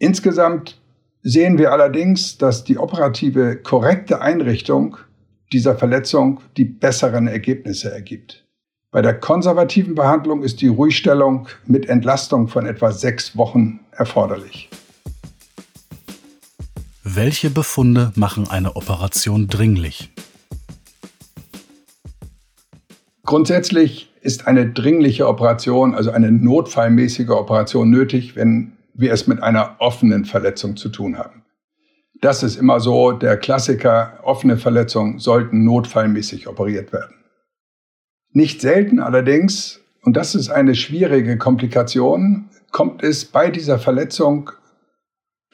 Insgesamt 0.00 0.80
sehen 1.22 1.58
wir 1.58 1.72
allerdings, 1.72 2.38
dass 2.38 2.64
die 2.64 2.78
operative 2.78 3.56
korrekte 3.56 4.22
Einrichtung 4.22 4.96
dieser 5.52 5.76
Verletzung 5.76 6.40
die 6.56 6.64
besseren 6.64 7.26
Ergebnisse 7.26 7.92
ergibt. 7.92 8.46
Bei 8.92 9.02
der 9.02 9.12
konservativen 9.12 9.94
Behandlung 9.94 10.42
ist 10.42 10.62
die 10.62 10.68
Ruhigstellung 10.68 11.48
mit 11.66 11.86
Entlastung 11.86 12.48
von 12.48 12.64
etwa 12.64 12.92
sechs 12.92 13.36
Wochen 13.36 13.80
erforderlich. 13.92 14.70
Welche 17.04 17.50
Befunde 17.50 18.10
machen 18.14 18.48
eine 18.48 18.76
Operation 18.76 19.48
dringlich? 19.48 20.10
Grundsätzlich 23.26 24.10
ist 24.22 24.46
eine 24.46 24.70
dringliche 24.70 25.28
Operation, 25.28 25.94
also 25.94 26.10
eine 26.10 26.32
notfallmäßige 26.32 27.28
Operation 27.28 27.90
nötig, 27.90 28.34
wenn 28.34 28.72
wir 28.94 29.12
es 29.12 29.26
mit 29.26 29.42
einer 29.42 29.76
offenen 29.78 30.24
Verletzung 30.24 30.76
zu 30.76 30.88
tun 30.88 31.18
haben. 31.18 31.44
Das 32.20 32.42
ist 32.42 32.56
immer 32.56 32.80
so 32.80 33.12
der 33.12 33.36
Klassiker, 33.36 34.18
offene 34.22 34.58
Verletzungen 34.58 35.18
sollten 35.18 35.64
notfallmäßig 35.64 36.48
operiert 36.48 36.92
werden. 36.92 37.14
Nicht 38.32 38.60
selten 38.60 39.00
allerdings, 39.00 39.80
und 40.02 40.16
das 40.16 40.34
ist 40.34 40.50
eine 40.50 40.74
schwierige 40.74 41.38
Komplikation, 41.38 42.48
kommt 42.70 43.02
es 43.02 43.24
bei 43.24 43.50
dieser 43.50 43.78
Verletzung 43.78 44.50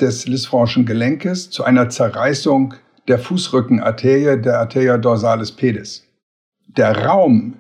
des 0.00 0.26
Lisfranchen 0.26 0.84
Gelenkes 0.84 1.50
zu 1.50 1.64
einer 1.64 1.88
Zerreißung 1.88 2.74
der 3.08 3.18
Fußrückenarterie, 3.18 4.40
der 4.40 4.58
Arteria 4.58 4.98
dorsalis 4.98 5.52
pedis. 5.52 6.04
Der 6.66 7.06
Raum, 7.06 7.54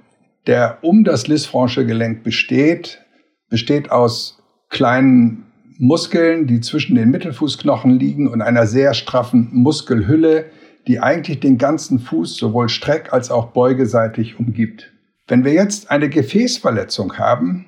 der 0.46 0.78
um 0.82 1.04
das 1.04 1.28
Lisfranche 1.28 1.86
Gelenk 1.86 2.22
besteht, 2.22 3.00
besteht 3.48 3.90
aus 3.90 4.42
kleinen 4.68 5.45
Muskeln, 5.78 6.46
die 6.46 6.60
zwischen 6.60 6.96
den 6.96 7.10
Mittelfußknochen 7.10 7.98
liegen 7.98 8.28
und 8.28 8.42
einer 8.42 8.66
sehr 8.66 8.94
straffen 8.94 9.48
Muskelhülle, 9.52 10.46
die 10.86 11.00
eigentlich 11.00 11.40
den 11.40 11.58
ganzen 11.58 11.98
Fuß 11.98 12.36
sowohl 12.36 12.68
streck- 12.68 13.12
als 13.12 13.30
auch 13.30 13.48
beugeseitig 13.48 14.38
umgibt. 14.38 14.92
Wenn 15.26 15.44
wir 15.44 15.52
jetzt 15.52 15.90
eine 15.90 16.08
Gefäßverletzung 16.08 17.18
haben, 17.18 17.66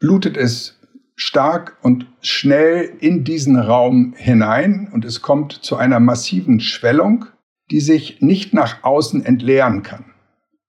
blutet 0.00 0.36
es 0.36 0.80
stark 1.14 1.76
und 1.82 2.06
schnell 2.20 2.92
in 3.00 3.24
diesen 3.24 3.58
Raum 3.58 4.14
hinein 4.16 4.88
und 4.92 5.04
es 5.04 5.20
kommt 5.20 5.52
zu 5.52 5.76
einer 5.76 6.00
massiven 6.00 6.60
Schwellung, 6.60 7.26
die 7.70 7.80
sich 7.80 8.22
nicht 8.22 8.54
nach 8.54 8.82
außen 8.82 9.24
entleeren 9.24 9.82
kann. 9.82 10.06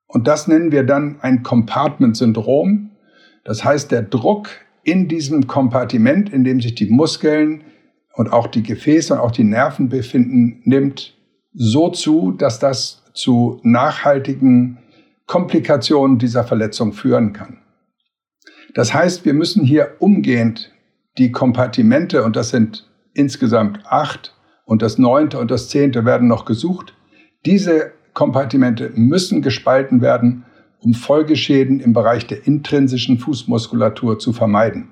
Und 0.08 0.28
das 0.28 0.48
nennen 0.48 0.72
wir 0.72 0.84
dann 0.84 1.22
ein 1.22 1.44
Compartment-Syndrom. 1.44 2.92
Das 3.46 3.64
heißt, 3.64 3.92
der 3.92 4.02
Druck 4.02 4.50
in 4.84 5.08
diesem 5.08 5.48
Kompartiment, 5.48 6.32
in 6.32 6.44
dem 6.44 6.62
sich 6.62 6.76
die 6.76 6.90
Muskeln 6.90 7.64
und 8.14 8.32
auch 8.32 8.48
die 8.48 8.64
Gefäße 8.64 9.14
und 9.14 9.20
auch 9.20 9.32
die 9.32 9.44
Nerven 9.44 9.90
befinden, 9.90 10.62
nimmt 10.64 11.16
so 11.54 11.90
zu, 11.90 12.32
dass 12.32 12.60
das 12.60 13.04
zu 13.14 13.60
nachhaltigen 13.64 14.78
Komplikationen 15.26 16.18
dieser 16.18 16.44
Verletzung 16.44 16.94
führen 16.94 17.34
kann. 17.34 17.60
Das 18.74 18.94
heißt, 18.94 19.26
wir 19.26 19.34
müssen 19.34 19.64
hier 19.64 19.96
umgehend 20.00 20.72
die 21.18 21.32
Kompartimente, 21.32 22.24
und 22.24 22.36
das 22.36 22.50
sind 22.50 22.90
insgesamt 23.14 23.80
acht, 23.86 24.36
und 24.66 24.84
das 24.84 25.00
neunte 25.00 25.40
und 25.40 25.50
das 25.50 25.68
zehnte 25.70 26.06
werden 26.06 26.28
noch 26.28 26.46
gesucht, 26.46 26.94
diese 27.46 27.92
Kompartimente 28.14 28.92
müssen 28.94 29.42
gespalten 29.42 30.02
werden, 30.02 30.46
um 30.82 30.94
Folgeschäden 30.94 31.80
im 31.80 31.94
Bereich 31.94 32.28
der 32.28 32.46
intrinsischen 32.48 33.20
Fußmuskulatur 33.20 34.20
zu 34.20 34.34
vermeiden. 34.34 34.90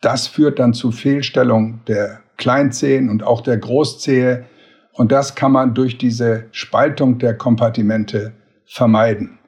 Das 0.00 0.26
führt 0.26 0.58
dann 0.58 0.74
zu 0.74 0.92
Fehlstellung 0.92 1.80
der 1.88 2.20
Kleinzehen 2.36 3.08
und 3.08 3.22
auch 3.22 3.40
der 3.40 3.56
Großzehe 3.56 4.44
und 4.92 5.12
das 5.12 5.34
kann 5.34 5.52
man 5.52 5.74
durch 5.74 5.98
diese 5.98 6.46
Spaltung 6.52 7.18
der 7.18 7.36
Kompartimente 7.36 8.32
vermeiden. 8.66 9.38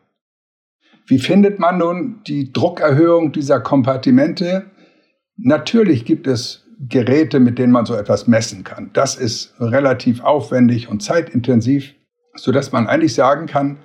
Wie 1.07 1.19
findet 1.19 1.59
man 1.59 1.79
nun 1.79 2.21
die 2.27 2.53
Druckerhöhung 2.53 3.33
dieser 3.33 3.61
Kompartimente? 3.61 4.67
Natürlich 5.37 6.05
gibt 6.05 6.27
es 6.27 6.67
Geräte, 6.79 7.41
mit 7.41 7.59
denen 7.59 7.73
man 7.73 7.87
so 7.87 7.95
etwas 7.95 8.27
messen 8.27 8.63
kann. 8.63 8.91
Das 8.93 9.17
ist 9.17 9.55
relativ 9.59 10.21
aufwendig 10.23 10.89
und 10.89 11.03
zeitintensiv, 11.03 11.95
sodass 12.35 12.73
man 12.73 12.87
eigentlich 12.87 13.15
sagen 13.15 13.47
kann, 13.47 13.79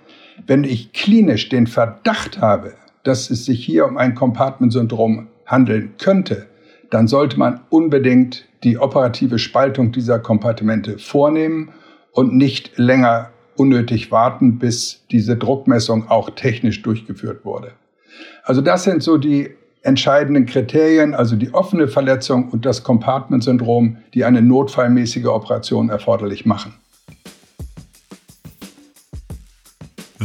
wenn 0.47 0.63
ich 0.63 0.93
klinisch 0.93 1.49
den 1.49 1.67
Verdacht 1.67 2.39
habe, 2.39 2.73
dass 3.03 3.29
es 3.29 3.45
sich 3.45 3.65
hier 3.65 3.85
um 3.85 3.97
ein 3.97 4.15
Compartment-Syndrom 4.15 5.27
handeln 5.45 5.93
könnte, 5.97 6.47
dann 6.89 7.07
sollte 7.07 7.37
man 7.37 7.61
unbedingt 7.69 8.45
die 8.63 8.77
operative 8.77 9.39
Spaltung 9.39 9.91
dieser 9.91 10.19
Kompartimente 10.19 10.97
vornehmen 10.97 11.69
und 12.11 12.33
nicht 12.33 12.77
länger 12.77 13.31
unnötig 13.55 14.11
warten, 14.11 14.59
bis 14.59 15.03
diese 15.11 15.35
Druckmessung 15.35 16.09
auch 16.09 16.29
technisch 16.31 16.81
durchgeführt 16.81 17.45
wurde. 17.45 17.71
Also 18.43 18.61
das 18.61 18.83
sind 18.83 19.03
so 19.03 19.17
die 19.17 19.49
entscheidenden 19.81 20.45
Kriterien, 20.45 21.13
also 21.13 21.35
die 21.35 21.53
offene 21.53 21.87
Verletzung 21.87 22.49
und 22.49 22.65
das 22.65 22.83
Compartment-Syndrom, 22.83 23.97
die 24.13 24.23
eine 24.23 24.41
notfallmäßige 24.41 25.25
Operation 25.25 25.89
erforderlich 25.89 26.45
machen. 26.45 26.73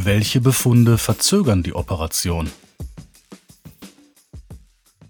Welche 0.04 0.40
Befunde 0.40 0.96
verzögern 0.96 1.62
die 1.62 1.74
Operation? 1.74 2.48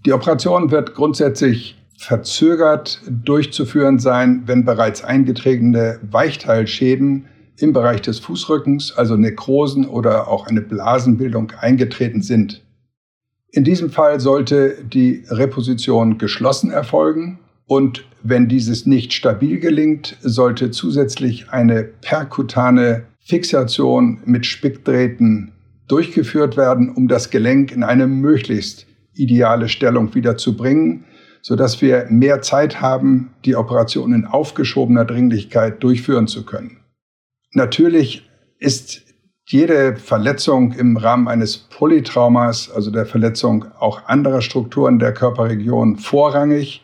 Die 0.06 0.12
Operation 0.12 0.70
wird 0.70 0.94
grundsätzlich 0.94 1.76
verzögert 1.98 3.02
durchzuführen 3.06 3.98
sein, 3.98 4.44
wenn 4.46 4.64
bereits 4.64 5.04
eingetretene 5.04 6.00
Weichteilschäden 6.10 7.26
im 7.58 7.72
Bereich 7.72 8.00
des 8.00 8.18
Fußrückens, 8.20 8.92
also 8.96 9.16
Nekrosen 9.16 9.86
oder 9.86 10.28
auch 10.28 10.46
eine 10.46 10.62
Blasenbildung 10.62 11.52
eingetreten 11.60 12.22
sind. 12.22 12.64
In 13.50 13.64
diesem 13.64 13.90
Fall 13.90 14.20
sollte 14.20 14.82
die 14.84 15.24
Reposition 15.28 16.18
geschlossen 16.18 16.70
erfolgen 16.70 17.40
Und 17.68 18.06
wenn 18.22 18.48
dieses 18.48 18.86
nicht 18.86 19.12
stabil 19.12 19.60
gelingt, 19.60 20.16
sollte 20.22 20.70
zusätzlich 20.70 21.50
eine 21.50 21.84
perkutane 21.84 23.04
Fixation 23.28 24.22
mit 24.24 24.46
Spickdrähten 24.46 25.52
durchgeführt 25.86 26.56
werden, 26.56 26.88
um 26.90 27.08
das 27.08 27.28
Gelenk 27.28 27.72
in 27.72 27.82
eine 27.82 28.06
möglichst 28.06 28.86
ideale 29.12 29.68
Stellung 29.68 30.14
wieder 30.14 30.38
zu 30.38 30.56
bringen, 30.56 31.04
sodass 31.42 31.82
wir 31.82 32.06
mehr 32.08 32.40
Zeit 32.40 32.80
haben, 32.80 33.34
die 33.44 33.54
Operation 33.54 34.14
in 34.14 34.24
aufgeschobener 34.24 35.04
Dringlichkeit 35.04 35.82
durchführen 35.82 36.26
zu 36.26 36.46
können. 36.46 36.78
Natürlich 37.52 38.28
ist 38.58 39.02
jede 39.46 39.96
Verletzung 39.96 40.72
im 40.72 40.96
Rahmen 40.96 41.28
eines 41.28 41.58
Polytraumas, 41.58 42.70
also 42.70 42.90
der 42.90 43.04
Verletzung 43.04 43.66
auch 43.78 44.06
anderer 44.06 44.40
Strukturen 44.40 44.98
der 44.98 45.12
Körperregion, 45.12 45.96
vorrangig. 45.96 46.82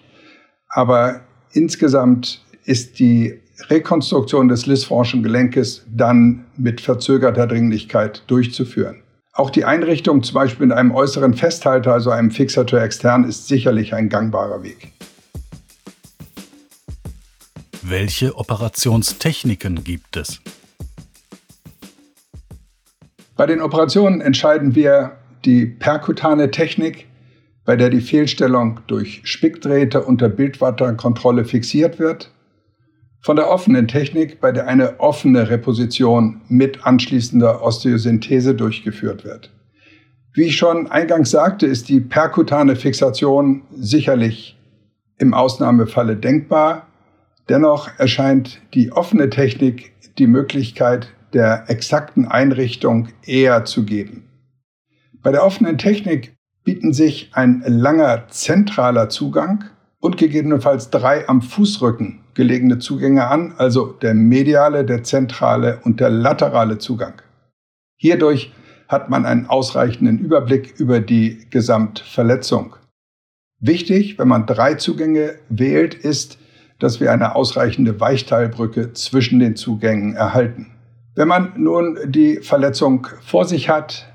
Aber 0.68 1.22
insgesamt 1.52 2.42
ist 2.64 2.98
die 2.98 3.40
Rekonstruktion 3.68 4.48
des 4.48 4.66
Lisfranchen 4.66 5.22
Gelenkes 5.22 5.84
dann 5.88 6.44
mit 6.56 6.80
verzögerter 6.80 7.46
Dringlichkeit 7.46 8.22
durchzuführen. 8.26 9.02
Auch 9.32 9.50
die 9.50 9.64
Einrichtung 9.64 10.22
zum 10.22 10.34
Beispiel 10.34 10.66
mit 10.66 10.76
einem 10.76 10.92
äußeren 10.92 11.34
Festhalter, 11.34 11.92
also 11.92 12.10
einem 12.10 12.30
Fixateur 12.30 12.82
extern, 12.82 13.24
ist 13.24 13.48
sicherlich 13.48 13.94
ein 13.94 14.08
gangbarer 14.08 14.62
Weg. 14.62 14.92
Welche 17.82 18.36
Operationstechniken 18.36 19.84
gibt 19.84 20.16
es? 20.16 20.40
Bei 23.36 23.46
den 23.46 23.60
Operationen 23.60 24.20
entscheiden 24.20 24.74
wir 24.74 25.16
die 25.44 25.66
perkutane 25.66 26.50
Technik, 26.50 27.06
bei 27.64 27.76
der 27.76 27.90
die 27.90 28.00
Fehlstellung 28.00 28.80
durch 28.86 29.22
Spickdrähte 29.24 30.02
unter 30.02 30.28
Bildwatterkontrolle 30.28 31.44
fixiert 31.44 31.98
wird, 31.98 32.30
von 33.24 33.36
der 33.36 33.48
offenen 33.48 33.88
Technik, 33.88 34.38
bei 34.38 34.52
der 34.52 34.66
eine 34.66 35.00
offene 35.00 35.48
Reposition 35.48 36.42
mit 36.48 36.86
anschließender 36.86 37.62
Osteosynthese 37.62 38.54
durchgeführt 38.54 39.24
wird. 39.24 39.50
Wie 40.34 40.42
ich 40.42 40.56
schon 40.56 40.90
eingangs 40.90 41.30
sagte, 41.30 41.64
ist 41.64 41.88
die 41.88 42.00
perkutane 42.00 42.76
Fixation 42.76 43.62
sicherlich 43.74 44.58
im 45.16 45.32
Ausnahmefalle 45.32 46.16
denkbar. 46.16 46.86
Dennoch 47.48 47.88
erscheint 47.96 48.60
die 48.74 48.92
offene 48.92 49.30
Technik 49.30 49.94
die 50.18 50.26
Möglichkeit, 50.26 51.08
der 51.32 51.64
exakten 51.68 52.28
Einrichtung 52.28 53.08
eher 53.24 53.64
zu 53.64 53.86
geben. 53.86 54.28
Bei 55.22 55.32
der 55.32 55.44
offenen 55.44 55.78
Technik 55.78 56.36
bieten 56.62 56.92
sich 56.92 57.30
ein 57.32 57.64
langer 57.66 58.28
zentraler 58.28 59.08
Zugang 59.08 59.64
und 59.98 60.18
gegebenenfalls 60.18 60.90
drei 60.90 61.26
am 61.26 61.40
Fußrücken 61.40 62.23
gelegene 62.34 62.78
Zugänge 62.78 63.28
an, 63.28 63.54
also 63.56 63.86
der 63.86 64.14
mediale, 64.14 64.84
der 64.84 65.02
zentrale 65.02 65.80
und 65.84 66.00
der 66.00 66.10
laterale 66.10 66.78
Zugang. 66.78 67.22
Hierdurch 67.96 68.52
hat 68.88 69.08
man 69.10 69.24
einen 69.24 69.46
ausreichenden 69.46 70.18
Überblick 70.18 70.74
über 70.78 71.00
die 71.00 71.46
Gesamtverletzung. 71.50 72.76
Wichtig, 73.60 74.18
wenn 74.18 74.28
man 74.28 74.46
drei 74.46 74.74
Zugänge 74.74 75.36
wählt, 75.48 75.94
ist, 75.94 76.38
dass 76.78 77.00
wir 77.00 77.12
eine 77.12 77.34
ausreichende 77.34 77.98
Weichteilbrücke 78.00 78.92
zwischen 78.92 79.38
den 79.38 79.56
Zugängen 79.56 80.14
erhalten. 80.14 80.72
Wenn 81.14 81.28
man 81.28 81.52
nun 81.56 81.98
die 82.06 82.38
Verletzung 82.42 83.06
vor 83.22 83.44
sich 83.44 83.68
hat, 83.68 84.12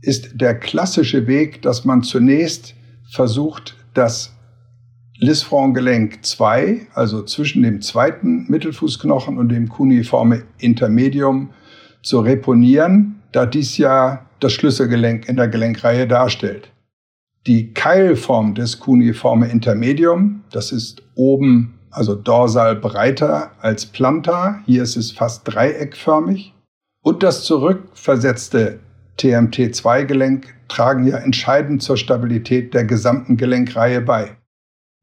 ist 0.00 0.40
der 0.40 0.58
klassische 0.58 1.26
Weg, 1.26 1.62
dass 1.62 1.84
man 1.84 2.02
zunächst 2.02 2.74
versucht, 3.10 3.76
das 3.92 4.34
Lisfranc-Gelenk 5.20 6.24
2, 6.24 6.88
also 6.94 7.22
zwischen 7.22 7.62
dem 7.62 7.82
zweiten 7.82 8.46
Mittelfußknochen 8.48 9.38
und 9.38 9.50
dem 9.50 9.68
cuneiforme 9.68 10.44
Intermedium, 10.58 11.50
zu 12.02 12.20
reponieren, 12.20 13.20
da 13.32 13.44
dies 13.44 13.76
ja 13.76 14.26
das 14.40 14.54
Schlüsselgelenk 14.54 15.28
in 15.28 15.36
der 15.36 15.48
Gelenkreihe 15.48 16.08
darstellt. 16.08 16.72
Die 17.46 17.72
Keilform 17.72 18.54
des 18.54 18.80
cuneiforme 18.80 19.48
Intermedium, 19.48 20.42
das 20.50 20.72
ist 20.72 21.02
oben 21.14 21.74
also 21.90 22.14
dorsal 22.14 22.76
breiter 22.76 23.52
als 23.60 23.86
plantar. 23.86 24.62
Hier 24.66 24.82
ist 24.82 24.96
es 24.96 25.10
fast 25.10 25.42
dreieckförmig. 25.44 26.54
Und 27.02 27.22
das 27.22 27.44
zurückversetzte 27.44 28.80
TMT2-Gelenk 29.18 30.54
tragen 30.68 31.06
ja 31.06 31.18
entscheidend 31.18 31.82
zur 31.82 31.96
Stabilität 31.96 32.74
der 32.74 32.84
gesamten 32.84 33.36
Gelenkreihe 33.36 34.00
bei. 34.00 34.36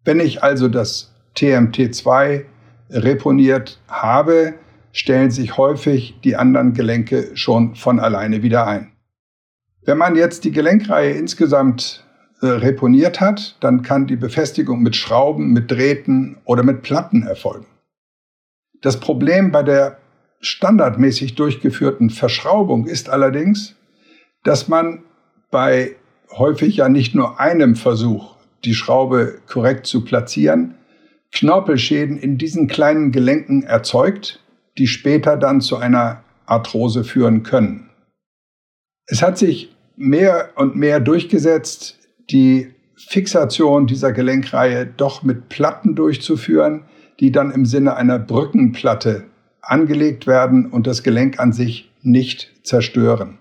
Wenn 0.08 0.22
ich 0.22 0.42
also 0.42 0.70
das 0.70 1.14
TMT2 1.36 2.46
reponiert 2.92 3.82
habe, 3.90 4.54
stellen 4.94 5.32
sich 5.32 5.58
häufig 5.58 6.18
die 6.24 6.38
anderen 6.38 6.72
Gelenke 6.72 7.32
schon 7.36 7.76
von 7.76 8.00
alleine 8.00 8.42
wieder 8.42 8.66
ein. 8.66 8.94
Wenn 9.84 9.98
man 9.98 10.16
jetzt 10.16 10.46
die 10.46 10.52
Gelenkreihe 10.52 11.12
insgesamt 11.12 12.06
äh, 12.42 12.46
reponiert 12.46 13.20
hat, 13.20 13.58
dann 13.60 13.82
kann 13.82 14.08
die 14.08 14.16
Befestigung 14.16 14.82
mit 14.82 14.96
Schrauben, 14.96 15.52
mit 15.52 15.70
Drähten 15.70 16.38
oder 16.46 16.64
mit 16.64 16.84
Platten 16.84 17.24
erfolgen. 17.24 17.66
Das 18.80 19.02
Problem 19.02 19.52
bei 19.52 19.64
der 19.64 19.98
standardmäßig 20.40 21.36
durchgeführten 21.36 22.12
Verschraubung 22.12 22.86
ist 22.86 23.10
allerdings, 23.10 23.76
dass 24.46 24.70
man 24.70 25.04
bei 25.52 25.98
häufig 26.32 26.78
ja 26.78 26.88
nicht 26.88 27.14
nur 27.14 27.42
einem 27.42 27.76
Versuch, 27.76 28.37
die 28.66 28.74
Schraube 28.74 29.40
korrekt 29.48 29.88
zu 29.88 30.04
platzieren, 30.04 30.76
Knorpelschäden 31.32 32.18
in 32.18 32.38
diesen 32.38 32.68
kleinen 32.68 33.12
Gelenken 33.12 33.64
erzeugt, 33.64 34.44
die 34.78 34.88
später 34.88 35.38
dann 35.38 35.62
zu 35.62 35.78
einer 35.78 36.24
Arthrose 36.46 37.04
führen 37.04 37.44
können. 37.44 37.90
Es 39.06 39.22
hat 39.22 39.38
sich 39.38 39.76
mehr 39.96 40.52
und 40.56 40.76
mehr 40.76 41.00
durchgesetzt, 41.00 41.98
die 42.30 42.74
Fixation 42.96 43.88
dieser 43.88 44.12
Gelenkreihe 44.12 44.86
doch 44.86 45.24
mit 45.24 45.50
Platten 45.50 45.96
durchzuführen, 45.96 46.86
die 47.20 47.32
dann 47.32 47.52
im 47.52 47.66
Sinne 47.66 47.96
einer 47.96 48.20
Brückenplatte 48.20 49.26
angelegt 49.62 50.28
werden 50.28 50.68
und 50.68 50.88
das 50.88 51.04
Gelenk 51.04 51.40
an 51.40 51.54
sich 51.54 51.92
nicht 52.02 52.54
zerstören. 52.64 53.40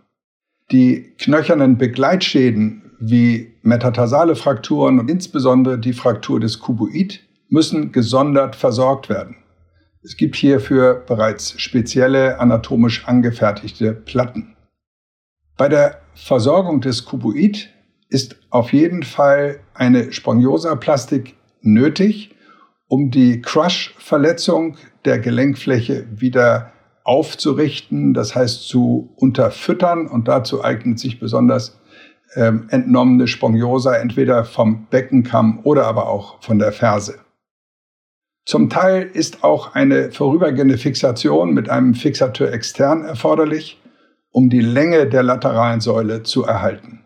Die 0.73 1.13
knöchernen 1.19 1.79
Begleitschäden 1.79 2.86
wie 2.99 3.55
metatarsale 3.63 4.37
Frakturen 4.37 4.99
und 4.99 5.11
insbesondere 5.11 5.79
die 5.79 5.93
Fraktur 5.93 6.41
des 6.41 6.59
Kuboid 6.61 7.21
müssen 7.49 7.93
gesondert 7.93 8.57
versorgt 8.57 9.09
werden. 9.09 9.37
Es 10.03 10.17
gibt 10.17 10.37
hierfür 10.37 11.03
bereits 11.07 11.61
spezielle 11.61 12.39
anatomisch 12.39 13.07
angefertigte 13.07 13.93
Platten. 13.93 14.57
Bei 15.57 15.69
der 15.69 16.01
Versorgung 16.15 16.81
des 16.81 17.05
Kuboid 17.05 17.71
ist 18.09 18.37
auf 18.51 18.73
jeden 18.73 19.03
Fall 19.03 19.61
eine 19.75 20.13
Spongiosaplastik 20.13 21.35
nötig, 21.61 22.35
um 22.89 23.11
die 23.11 23.41
Crush-Verletzung 23.43 24.77
der 25.05 25.19
Gelenkfläche 25.19 26.07
wieder 26.11 26.73
aufzurichten, 27.05 28.15
das 28.15 28.35
heißt 28.35 28.69
zu 28.69 29.13
unterfüttern. 29.17 30.07
Und 30.07 30.29
dazu 30.29 30.63
eignet 30.63 30.99
sich 30.99 31.19
besonders 31.19 31.79
ähm, 32.35 32.67
entnommene 32.71 33.27
Spongiosa 33.27 33.97
entweder 33.97 34.45
vom 34.45 34.87
Beckenkamm 34.87 35.61
oder 35.63 35.87
aber 35.87 36.09
auch 36.09 36.43
von 36.43 36.59
der 36.59 36.73
Ferse. 36.73 37.19
Zum 38.45 38.71
Teil 38.71 39.11
ist 39.13 39.43
auch 39.43 39.75
eine 39.75 40.13
vorübergehende 40.13 40.79
Fixation 40.79 41.53
mit 41.53 41.69
einem 41.69 41.95
Fixateur 41.95 42.53
extern 42.53 43.05
erforderlich, 43.05 43.83
um 44.31 44.51
die 44.51 44.61
Länge 44.61 45.09
der 45.09 45.25
lateralen 45.25 45.81
Säule 45.81 46.23
zu 46.23 46.45
erhalten. 46.45 47.05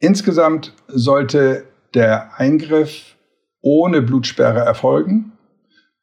Insgesamt 0.00 0.74
sollte 0.88 1.64
der 1.94 2.38
Eingriff 2.38 3.16
ohne 3.60 4.00
Blutsperre 4.00 4.60
erfolgen, 4.60 5.32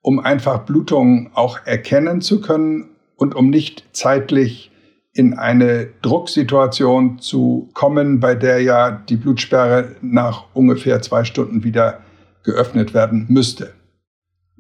um 0.02 0.20
einfach 0.20 0.66
Blutungen 0.66 1.32
auch 1.34 1.66
erkennen 1.66 2.22
zu 2.22 2.40
können 2.40 2.92
und 3.16 3.36
um 3.36 3.50
nicht 3.50 3.86
zeitlich 3.92 4.69
in 5.20 5.34
eine 5.34 5.88
Drucksituation 6.02 7.20
zu 7.20 7.70
kommen, 7.74 8.22
bei 8.22 8.36
der 8.36 8.62
ja 8.62 8.90
die 8.90 9.18
Blutsperre 9.18 9.98
nach 10.00 10.46
ungefähr 10.54 11.02
zwei 11.02 11.26
Stunden 11.26 11.66
wieder 11.66 12.00
geöffnet 12.46 12.94
werden 12.94 13.26
müsste. 13.28 13.74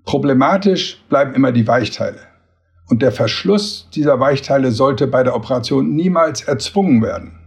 Problematisch 0.04 1.02
bleiben 1.08 1.34
immer 1.34 1.54
die 1.54 1.65
Weichteile. 1.65 2.19
Und 2.89 3.02
der 3.02 3.13
Verschluss 3.13 3.88
dieser 3.95 4.19
Weichteile 4.19 4.72
sollte 4.72 5.08
bei 5.08 5.24
der 5.24 5.34
Operation 5.34 5.95
niemals 5.95 6.41
erzwungen 6.41 7.02
werden. 7.02 7.39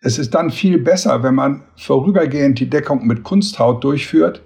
Es 0.00 0.16
ist 0.16 0.32
dann 0.32 0.50
viel 0.50 0.78
besser, 0.78 1.24
wenn 1.24 1.34
man 1.34 1.64
vorübergehend 1.76 2.60
die 2.60 2.70
Deckung 2.70 3.08
mit 3.08 3.24
Kunsthaut 3.24 3.82
durchführt, 3.82 4.40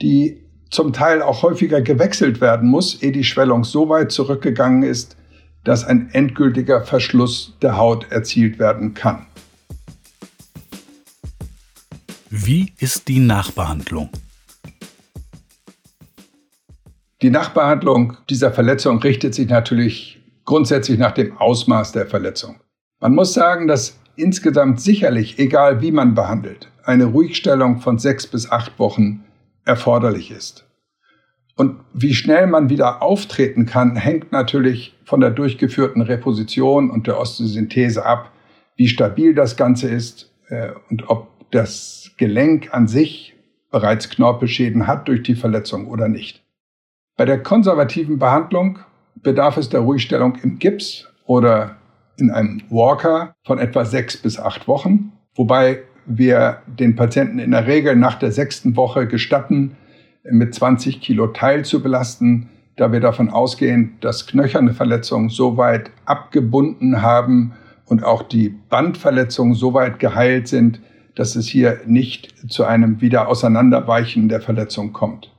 die 0.00 0.46
zum 0.70 0.92
Teil 0.92 1.22
auch 1.22 1.42
häufiger 1.42 1.82
gewechselt 1.82 2.40
werden 2.40 2.68
muss, 2.68 3.02
ehe 3.02 3.10
die 3.10 3.24
Schwellung 3.24 3.64
so 3.64 3.88
weit 3.88 4.12
zurückgegangen 4.12 4.84
ist, 4.84 5.16
dass 5.64 5.84
ein 5.84 6.10
endgültiger 6.12 6.82
Verschluss 6.82 7.56
der 7.62 7.76
Haut 7.76 8.10
erzielt 8.10 8.58
werden 8.58 8.94
kann. 8.94 9.26
Wie 12.30 12.72
ist 12.78 13.08
die 13.08 13.18
Nachbehandlung? 13.18 14.10
Die 17.22 17.30
Nachbehandlung 17.30 18.16
dieser 18.30 18.52
Verletzung 18.52 18.98
richtet 19.00 19.34
sich 19.34 19.48
natürlich 19.48 20.22
grundsätzlich 20.44 20.98
nach 20.98 21.12
dem 21.12 21.36
Ausmaß 21.36 21.92
der 21.92 22.06
Verletzung. 22.06 22.60
Man 23.00 23.14
muss 23.14 23.34
sagen, 23.34 23.66
dass 23.66 23.98
insgesamt 24.16 24.80
sicherlich, 24.80 25.38
egal 25.38 25.82
wie 25.82 25.92
man 25.92 26.14
behandelt, 26.14 26.70
eine 26.84 27.06
Ruhigstellung 27.06 27.80
von 27.80 27.98
sechs 27.98 28.26
bis 28.26 28.50
acht 28.50 28.78
Wochen 28.78 29.24
erforderlich 29.64 30.30
ist. 30.30 30.69
Und 31.60 31.76
wie 31.92 32.14
schnell 32.14 32.46
man 32.46 32.70
wieder 32.70 33.02
auftreten 33.02 33.66
kann, 33.66 33.94
hängt 33.94 34.32
natürlich 34.32 34.96
von 35.04 35.20
der 35.20 35.28
durchgeführten 35.28 36.00
Reposition 36.00 36.88
und 36.88 37.06
der 37.06 37.20
Osteosynthese 37.20 38.06
ab, 38.06 38.32
wie 38.76 38.88
stabil 38.88 39.34
das 39.34 39.58
Ganze 39.58 39.90
ist 39.90 40.32
äh, 40.48 40.70
und 40.88 41.10
ob 41.10 41.28
das 41.50 42.12
Gelenk 42.16 42.72
an 42.72 42.88
sich 42.88 43.36
bereits 43.70 44.08
Knorpelschäden 44.08 44.86
hat 44.86 45.06
durch 45.06 45.22
die 45.22 45.34
Verletzung 45.34 45.88
oder 45.88 46.08
nicht. 46.08 46.42
Bei 47.18 47.26
der 47.26 47.42
konservativen 47.42 48.18
Behandlung 48.18 48.78
bedarf 49.16 49.58
es 49.58 49.68
der 49.68 49.80
Ruhigstellung 49.80 50.36
im 50.42 50.58
Gips 50.58 51.12
oder 51.26 51.76
in 52.16 52.30
einem 52.30 52.62
Walker 52.70 53.34
von 53.44 53.58
etwa 53.58 53.84
sechs 53.84 54.16
bis 54.16 54.40
acht 54.40 54.66
Wochen, 54.66 55.12
wobei 55.34 55.82
wir 56.06 56.62
den 56.66 56.96
Patienten 56.96 57.38
in 57.38 57.50
der 57.50 57.66
Regel 57.66 57.96
nach 57.96 58.14
der 58.14 58.32
sechsten 58.32 58.76
Woche 58.76 59.06
gestatten, 59.06 59.76
mit 60.24 60.54
20 60.54 61.00
Kilo 61.00 61.28
Teil 61.28 61.64
zu 61.64 61.82
belasten, 61.82 62.48
da 62.76 62.92
wir 62.92 63.00
davon 63.00 63.28
ausgehen, 63.28 63.96
dass 64.00 64.26
knöcherne 64.26 64.72
Verletzungen 64.72 65.28
so 65.28 65.56
weit 65.56 65.90
abgebunden 66.04 67.02
haben 67.02 67.52
und 67.86 68.04
auch 68.04 68.22
die 68.22 68.48
Bandverletzungen 68.48 69.54
so 69.54 69.74
weit 69.74 69.98
geheilt 69.98 70.48
sind, 70.48 70.80
dass 71.14 71.36
es 71.36 71.46
hier 71.48 71.80
nicht 71.86 72.50
zu 72.50 72.64
einem 72.64 73.00
Wiederauseinanderweichen 73.00 74.28
der 74.28 74.40
Verletzung 74.40 74.92
kommt. 74.92 75.32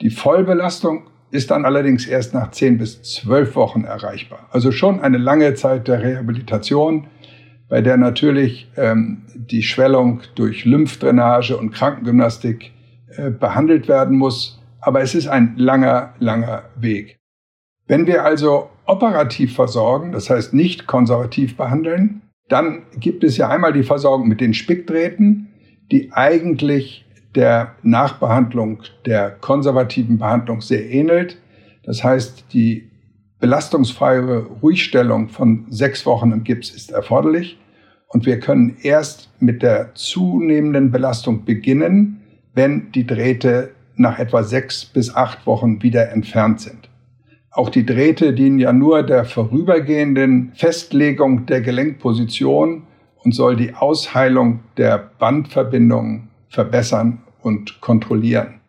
Die 0.00 0.10
Vollbelastung 0.10 1.04
ist 1.30 1.50
dann 1.50 1.64
allerdings 1.64 2.06
erst 2.06 2.34
nach 2.34 2.50
10 2.50 2.78
bis 2.78 3.02
12 3.02 3.56
Wochen 3.56 3.84
erreichbar. 3.84 4.48
Also 4.50 4.72
schon 4.72 5.00
eine 5.00 5.18
lange 5.18 5.54
Zeit 5.54 5.88
der 5.88 6.02
Rehabilitation, 6.02 7.06
bei 7.68 7.80
der 7.80 7.96
natürlich 7.96 8.68
ähm, 8.76 9.22
die 9.34 9.62
Schwellung 9.62 10.20
durch 10.34 10.64
Lymphdrainage 10.64 11.56
und 11.56 11.70
Krankengymnastik 11.70 12.72
behandelt 13.38 13.88
werden 13.88 14.16
muss. 14.18 14.60
Aber 14.80 15.00
es 15.00 15.14
ist 15.14 15.28
ein 15.28 15.54
langer, 15.56 16.14
langer 16.18 16.64
Weg. 16.76 17.16
Wenn 17.86 18.06
wir 18.06 18.24
also 18.24 18.70
operativ 18.86 19.54
versorgen, 19.54 20.12
das 20.12 20.30
heißt 20.30 20.54
nicht 20.54 20.86
konservativ 20.86 21.56
behandeln, 21.56 22.22
dann 22.48 22.82
gibt 22.98 23.24
es 23.24 23.36
ja 23.36 23.48
einmal 23.48 23.72
die 23.72 23.82
Versorgung 23.82 24.28
mit 24.28 24.40
den 24.40 24.54
Spickdrähten, 24.54 25.48
die 25.90 26.12
eigentlich 26.12 27.04
der 27.34 27.74
Nachbehandlung 27.82 28.82
der 29.06 29.30
konservativen 29.30 30.18
Behandlung 30.18 30.60
sehr 30.60 30.88
ähnelt. 30.90 31.38
Das 31.84 32.04
heißt, 32.04 32.46
die 32.52 32.90
belastungsfreie 33.40 34.46
Ruhigstellung 34.62 35.28
von 35.28 35.66
sechs 35.68 36.06
Wochen 36.06 36.32
im 36.32 36.44
Gips 36.44 36.70
ist 36.70 36.92
erforderlich. 36.92 37.58
Und 38.08 38.26
wir 38.26 38.38
können 38.38 38.76
erst 38.82 39.30
mit 39.40 39.62
der 39.62 39.94
zunehmenden 39.94 40.90
Belastung 40.92 41.44
beginnen, 41.44 42.20
wenn 42.54 42.92
die 42.92 43.06
Drähte 43.06 43.70
nach 43.96 44.18
etwa 44.18 44.42
sechs 44.42 44.84
bis 44.84 45.14
acht 45.14 45.46
Wochen 45.46 45.82
wieder 45.82 46.10
entfernt 46.10 46.60
sind. 46.60 46.88
Auch 47.50 47.68
die 47.68 47.86
Drähte 47.86 48.32
dienen 48.32 48.58
ja 48.58 48.72
nur 48.72 49.04
der 49.04 49.24
vorübergehenden 49.24 50.52
Festlegung 50.56 51.46
der 51.46 51.60
Gelenkposition 51.60 52.82
und 53.22 53.32
soll 53.32 53.56
die 53.56 53.74
Ausheilung 53.74 54.60
der 54.76 54.98
Bandverbindungen 55.18 56.30
verbessern 56.48 57.22
und 57.42 57.80
kontrollieren. 57.80 58.60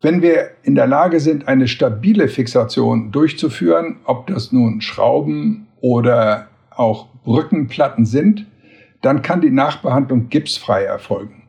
Wenn 0.00 0.22
wir 0.22 0.50
in 0.62 0.74
der 0.74 0.86
Lage 0.86 1.18
sind, 1.18 1.48
eine 1.48 1.66
stabile 1.66 2.28
Fixation 2.28 3.10
durchzuführen, 3.10 3.96
ob 4.04 4.28
das 4.28 4.52
nun 4.52 4.80
Schrauben 4.80 5.66
oder 5.80 6.48
auch 6.70 7.08
Brückenplatten 7.24 8.06
sind, 8.06 8.46
dann 9.02 9.22
kann 9.22 9.40
die 9.40 9.50
Nachbehandlung 9.50 10.28
gipsfrei 10.28 10.84
erfolgen. 10.84 11.47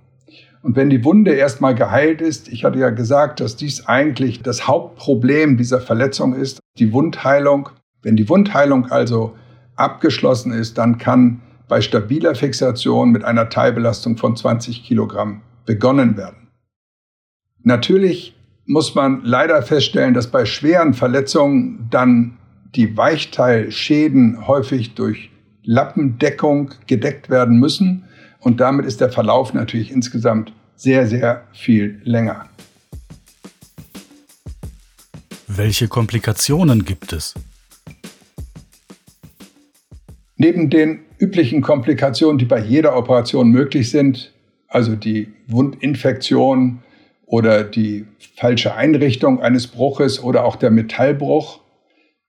Und 0.62 0.76
wenn 0.76 0.90
die 0.90 1.06
Wunde 1.06 1.34
erstmal 1.34 1.74
geheilt 1.74 2.22
ist, 2.22 2.50
ich 2.50 2.66
hatte 2.66 2.80
ja 2.80 2.90
gesagt, 2.90 3.40
dass 3.40 3.56
dies 3.56 3.88
eigentlich 3.88 4.42
das 4.42 4.68
Hauptproblem 4.68 5.58
dieser 5.58 5.80
Verletzung 5.80 6.34
ist, 6.34 6.60
die 6.78 6.92
Wundheilung. 6.92 7.70
Wenn 8.02 8.18
die 8.18 8.28
Wundheilung 8.28 8.88
also 8.88 9.36
abgeschlossen 9.76 10.52
ist, 10.52 10.78
dann 10.78 10.98
kann 10.98 11.42
bei 11.70 11.82
stabiler 11.82 12.36
Fixation 12.36 13.12
mit 13.12 13.24
einer 13.24 13.50
Teilbelastung 13.50 14.18
von 14.18 14.36
20 14.36 14.84
Kilogramm 14.84 15.42
begonnen 15.66 16.18
werden. 16.18 16.50
Natürlich 17.64 18.36
muss 18.66 18.96
man 18.96 19.22
leider 19.24 19.62
feststellen, 19.62 20.14
dass 20.14 20.28
bei 20.28 20.46
schweren 20.46 20.94
Verletzungen 20.94 21.88
dann 21.90 22.38
die 22.76 22.98
Weichteilschäden 22.98 24.48
häufig 24.48 24.96
durch 24.96 25.32
Lappendeckung 25.64 26.72
gedeckt 26.88 27.30
werden 27.30 27.60
müssen. 27.60 28.06
Und 28.40 28.60
damit 28.60 28.86
ist 28.86 29.02
der 29.02 29.12
Verlauf 29.12 29.54
natürlich 29.54 29.92
insgesamt 29.92 30.54
sehr, 30.76 31.08
sehr 31.08 31.48
viel 31.52 32.00
länger. 32.04 32.50
Welche 35.48 35.88
Komplikationen 35.88 36.86
gibt 36.86 37.12
es? 37.12 37.34
Neben 40.38 40.70
den 40.70 41.02
üblichen 41.18 41.62
Komplikationen, 41.62 42.38
die 42.38 42.46
bei 42.46 42.60
jeder 42.60 42.96
Operation 42.96 43.50
möglich 43.50 43.92
sind, 43.92 44.32
also 44.70 44.96
die 44.96 45.34
Wundinfektion 45.48 46.82
oder 47.26 47.64
die 47.64 48.06
falsche 48.38 48.74
Einrichtung 48.76 49.42
eines 49.42 49.68
Bruches 49.68 50.24
oder 50.24 50.46
auch 50.46 50.56
der 50.56 50.72
Metallbruch, 50.72 51.60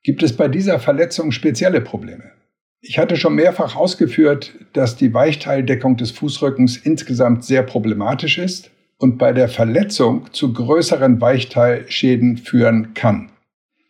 gibt 0.03 0.23
es 0.23 0.37
bei 0.37 0.49
dieser 0.49 0.81
Verletzung 0.81 1.31
spezielle 1.31 1.81
Probleme. 1.81 2.33
Ich 2.83 2.99
hatte 2.99 3.17
schon 3.17 3.35
mehrfach 3.35 3.77
ausgeführt, 3.77 4.55
dass 4.73 4.97
die 4.97 5.13
Weichteildeckung 5.13 5.99
des 5.99 6.13
Fußrückens 6.13 6.79
insgesamt 6.79 7.45
sehr 7.45 7.63
problematisch 7.63 8.39
ist 8.39 8.71
und 8.97 9.19
bei 9.19 9.33
der 9.33 9.49
Verletzung 9.49 10.33
zu 10.33 10.53
größeren 10.55 11.21
Weichteilschäden 11.21 12.39
führen 12.39 12.95
kann. 12.95 13.31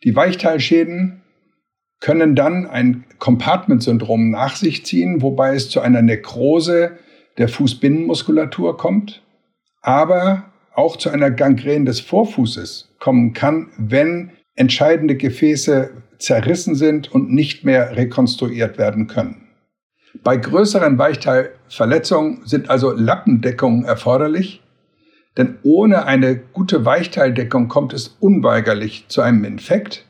Die 0.03 0.17
Weichteilschäden 0.17 1.23
können 2.01 2.35
dann 2.35 2.67
ein 2.67 3.05
Compartment-Syndrom 3.19 4.31
nach 4.31 4.57
sich 4.57 4.85
ziehen, 4.85 5.23
wobei 5.23 5.55
es 5.55 5.71
zu 5.71 5.81
einer 5.81 6.03
Nekrose 6.03 6.99
der 7.39 7.49
Fußbinnenmuskulatur 7.49 8.77
kommt, 8.77 9.23
aber 9.83 10.51
auch 10.75 10.97
zu 10.97 11.11
einer 11.11 11.31
Gangren 11.31 11.85
des 11.85 12.01
Vorfußes 12.01 12.89
kommen 12.99 13.35
kann, 13.35 13.71
wenn 13.77 14.33
entscheidende 14.57 15.17
Gefäße 15.17 15.91
zerrissen 16.21 16.75
sind 16.75 17.13
und 17.13 17.33
nicht 17.33 17.65
mehr 17.65 17.97
rekonstruiert 17.97 18.79
werden 18.79 19.07
können. 19.07 19.49
Bei 20.23 20.37
größeren 20.37 20.99
Weichteilverletzungen 20.99 22.43
sind 22.45 22.69
also 22.69 22.93
Lappendeckungen 22.93 23.85
erforderlich, 23.85 24.63
denn 25.37 25.59
ohne 25.63 26.07
eine 26.07 26.37
gute 26.37 26.85
Weichteildeckung 26.85 27.69
kommt 27.69 27.93
es 27.93 28.17
unweigerlich 28.21 29.07
zu 29.09 29.23
einem 29.23 29.45
Infekt 29.45 30.07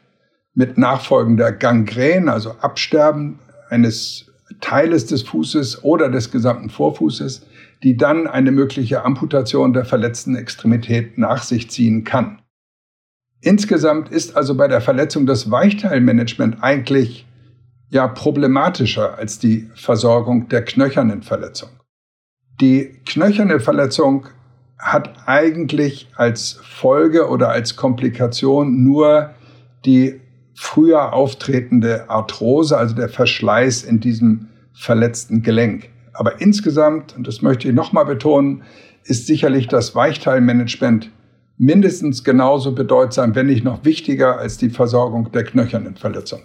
mit 0.54 0.78
nachfolgender 0.78 1.52
Gangrän, 1.52 2.28
also 2.28 2.52
Absterben 2.60 3.38
eines 3.68 4.32
Teiles 4.60 5.06
des 5.06 5.22
Fußes 5.22 5.84
oder 5.84 6.08
des 6.08 6.30
gesamten 6.30 6.70
Vorfußes, 6.70 7.46
die 7.82 7.96
dann 7.96 8.26
eine 8.26 8.50
mögliche 8.50 9.04
Amputation 9.04 9.72
der 9.72 9.84
verletzten 9.84 10.34
Extremität 10.34 11.18
nach 11.18 11.42
sich 11.42 11.70
ziehen 11.70 12.04
kann. 12.04 12.42
Insgesamt 13.42 14.10
ist 14.10 14.36
also 14.36 14.54
bei 14.54 14.68
der 14.68 14.80
Verletzung 14.80 15.26
das 15.26 15.50
Weichteilmanagement 15.50 16.58
eigentlich 16.62 17.26
ja 17.88 18.06
problematischer 18.06 19.16
als 19.16 19.38
die 19.38 19.70
Versorgung 19.74 20.48
der 20.48 20.64
knöchernen 20.64 21.22
Verletzung. 21.22 21.70
Die 22.60 23.00
knöcherne 23.06 23.58
Verletzung 23.58 24.26
hat 24.78 25.26
eigentlich 25.26 26.08
als 26.16 26.60
Folge 26.62 27.28
oder 27.28 27.48
als 27.48 27.76
Komplikation 27.76 28.82
nur 28.82 29.30
die 29.84 30.20
früher 30.54 31.14
auftretende 31.14 32.10
Arthrose, 32.10 32.76
also 32.76 32.94
der 32.94 33.08
Verschleiß 33.08 33.82
in 33.82 34.00
diesem 34.00 34.48
verletzten 34.74 35.42
Gelenk. 35.42 35.88
Aber 36.12 36.40
insgesamt, 36.40 37.16
und 37.16 37.26
das 37.26 37.40
möchte 37.40 37.68
ich 37.68 37.74
nochmal 37.74 38.04
betonen, 38.04 38.62
ist 39.04 39.26
sicherlich 39.26 39.68
das 39.68 39.94
Weichteilmanagement 39.94 41.10
mindestens 41.60 42.24
genauso 42.24 42.72
bedeutsam, 42.72 43.34
wenn 43.34 43.46
nicht 43.46 43.64
noch 43.64 43.84
wichtiger 43.84 44.38
als 44.38 44.56
die 44.56 44.70
Versorgung 44.70 45.30
der 45.30 45.44
knöchernen 45.44 45.94
Verletzung. 45.94 46.40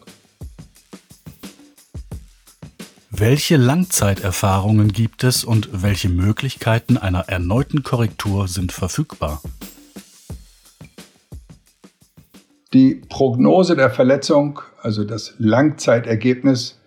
Welche 3.10 3.56
Langzeiterfahrungen 3.56 4.91
gibt 4.91 5.23
es 5.23 5.45
und 5.45 5.69
welche 5.71 6.10
Möglichkeiten 6.10 6.97
einer 6.97 7.30
erneuten 7.30 7.82
Korrektur 7.82 8.49
sind 8.49 8.73
verfügbar? 8.73 9.41
Die 12.73 12.95
Prognose 12.95 13.78
der 13.78 13.89
Verletzung, 13.89 14.60
also 14.82 15.06
das 15.06 15.36
Langzeitergebnis, 15.38 16.82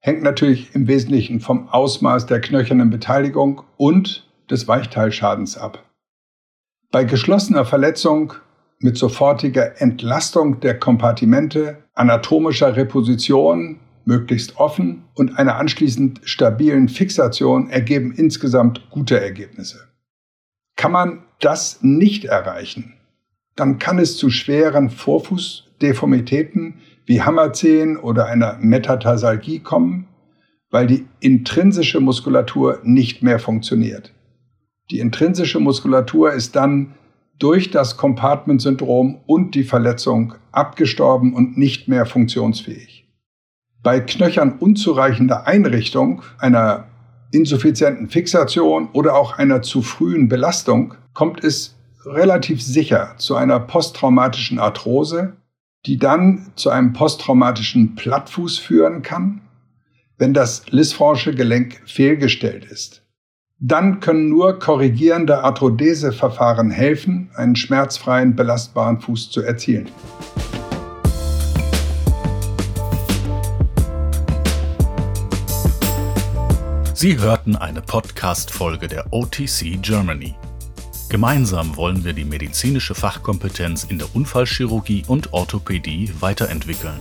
hängt 0.00 0.24
natürlich 0.24 0.74
im 0.74 0.88
Wesentlichen 0.88 1.38
vom 1.38 1.68
Ausmaß 1.68 2.26
der 2.26 2.40
knöchernen 2.40 2.90
Beteiligung 2.90 3.62
und 3.76 4.28
des 4.50 4.66
Weichteilschadens 4.66 5.56
ab. 5.56 5.84
Bei 6.92 7.04
geschlossener 7.04 7.64
Verletzung 7.64 8.32
mit 8.80 8.96
sofortiger 8.96 9.80
Entlastung 9.80 10.58
der 10.58 10.76
Kompartimente, 10.76 11.84
anatomischer 11.94 12.74
Reposition, 12.74 13.78
möglichst 14.04 14.56
offen 14.56 15.04
und 15.14 15.38
einer 15.38 15.54
anschließend 15.56 16.20
stabilen 16.24 16.88
Fixation 16.88 17.70
ergeben 17.70 18.12
insgesamt 18.16 18.90
gute 18.90 19.20
Ergebnisse. 19.20 19.86
Kann 20.74 20.90
man 20.90 21.22
das 21.38 21.78
nicht 21.82 22.24
erreichen, 22.24 22.94
dann 23.54 23.78
kann 23.78 24.00
es 24.00 24.16
zu 24.16 24.28
schweren 24.28 24.90
Vorfußdeformitäten 24.90 26.80
wie 27.06 27.22
Hammerzehen 27.22 27.98
oder 27.98 28.26
einer 28.26 28.58
Metatarsalgie 28.60 29.60
kommen, 29.60 30.08
weil 30.70 30.88
die 30.88 31.06
intrinsische 31.20 32.00
Muskulatur 32.00 32.80
nicht 32.82 33.22
mehr 33.22 33.38
funktioniert. 33.38 34.12
Die 34.90 34.98
intrinsische 34.98 35.60
Muskulatur 35.60 36.32
ist 36.32 36.56
dann 36.56 36.94
durch 37.38 37.70
das 37.70 37.96
Compartment-Syndrom 37.96 39.20
und 39.26 39.54
die 39.54 39.64
Verletzung 39.64 40.34
abgestorben 40.52 41.34
und 41.34 41.56
nicht 41.56 41.88
mehr 41.88 42.06
funktionsfähig. 42.06 43.08
Bei 43.82 44.00
Knöchern 44.00 44.58
unzureichender 44.58 45.46
Einrichtung, 45.46 46.22
einer 46.38 46.88
insuffizienten 47.32 48.08
Fixation 48.08 48.88
oder 48.92 49.14
auch 49.14 49.38
einer 49.38 49.62
zu 49.62 49.80
frühen 49.80 50.28
Belastung 50.28 50.94
kommt 51.14 51.44
es 51.44 51.76
relativ 52.04 52.62
sicher 52.62 53.14
zu 53.16 53.36
einer 53.36 53.60
posttraumatischen 53.60 54.58
Arthrose, 54.58 55.36
die 55.86 55.98
dann 55.98 56.52
zu 56.56 56.70
einem 56.70 56.92
posttraumatischen 56.92 57.94
Plattfuß 57.94 58.58
führen 58.58 59.02
kann, 59.02 59.40
wenn 60.18 60.34
das 60.34 60.70
Lisfranche 60.70 61.34
Gelenk 61.34 61.80
fehlgestellt 61.86 62.64
ist. 62.64 63.02
Dann 63.62 64.00
können 64.00 64.30
nur 64.30 64.58
korrigierende 64.58 65.44
Arthrodeseverfahren 65.44 66.70
helfen, 66.70 67.28
einen 67.34 67.54
schmerzfreien, 67.54 68.34
belastbaren 68.34 68.98
Fuß 68.98 69.30
zu 69.30 69.42
erzielen. 69.42 69.90
Sie 76.94 77.18
hörten 77.18 77.54
eine 77.54 77.82
Podcast-Folge 77.82 78.88
der 78.88 79.12
OTC 79.12 79.82
Germany. 79.82 80.34
Gemeinsam 81.10 81.76
wollen 81.76 82.02
wir 82.02 82.14
die 82.14 82.24
medizinische 82.24 82.94
Fachkompetenz 82.94 83.84
in 83.84 83.98
der 83.98 84.14
Unfallchirurgie 84.14 85.04
und 85.06 85.34
Orthopädie 85.34 86.10
weiterentwickeln. 86.20 86.98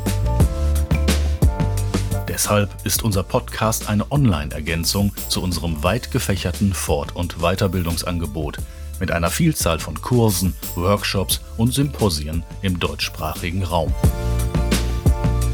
Deshalb 2.39 2.73
ist 2.85 3.03
unser 3.03 3.23
Podcast 3.23 3.89
eine 3.89 4.09
Online-Ergänzung 4.13 5.11
zu 5.27 5.43
unserem 5.43 5.83
weit 5.83 6.09
gefächerten 6.09 6.73
Fort- 6.73 7.13
und 7.13 7.39
Weiterbildungsangebot 7.39 8.59
mit 9.01 9.11
einer 9.11 9.29
Vielzahl 9.29 9.77
von 9.77 9.99
Kursen, 9.99 10.55
Workshops 10.75 11.41
und 11.57 11.73
Symposien 11.73 12.43
im 12.61 12.79
deutschsprachigen 12.79 13.63
Raum. 13.63 13.93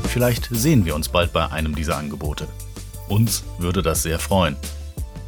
Vielleicht 0.10 0.48
sehen 0.52 0.86
wir 0.86 0.94
uns 0.94 1.10
bald 1.10 1.34
bei 1.34 1.52
einem 1.52 1.74
dieser 1.74 1.98
Angebote. 1.98 2.48
Uns 3.10 3.44
würde 3.58 3.82
das 3.82 4.04
sehr 4.04 4.20
freuen. 4.20 4.56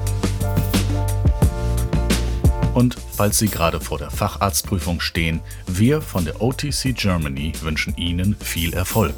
Und 2.75 2.97
falls 3.13 3.39
Sie 3.39 3.49
gerade 3.49 3.81
vor 3.81 3.99
der 3.99 4.11
Facharztprüfung 4.11 5.01
stehen, 5.01 5.41
wir 5.67 6.01
von 6.01 6.25
der 6.25 6.41
OTC 6.41 6.95
Germany 6.95 7.53
wünschen 7.61 7.97
Ihnen 7.97 8.37
viel 8.37 8.73
Erfolg. 8.73 9.15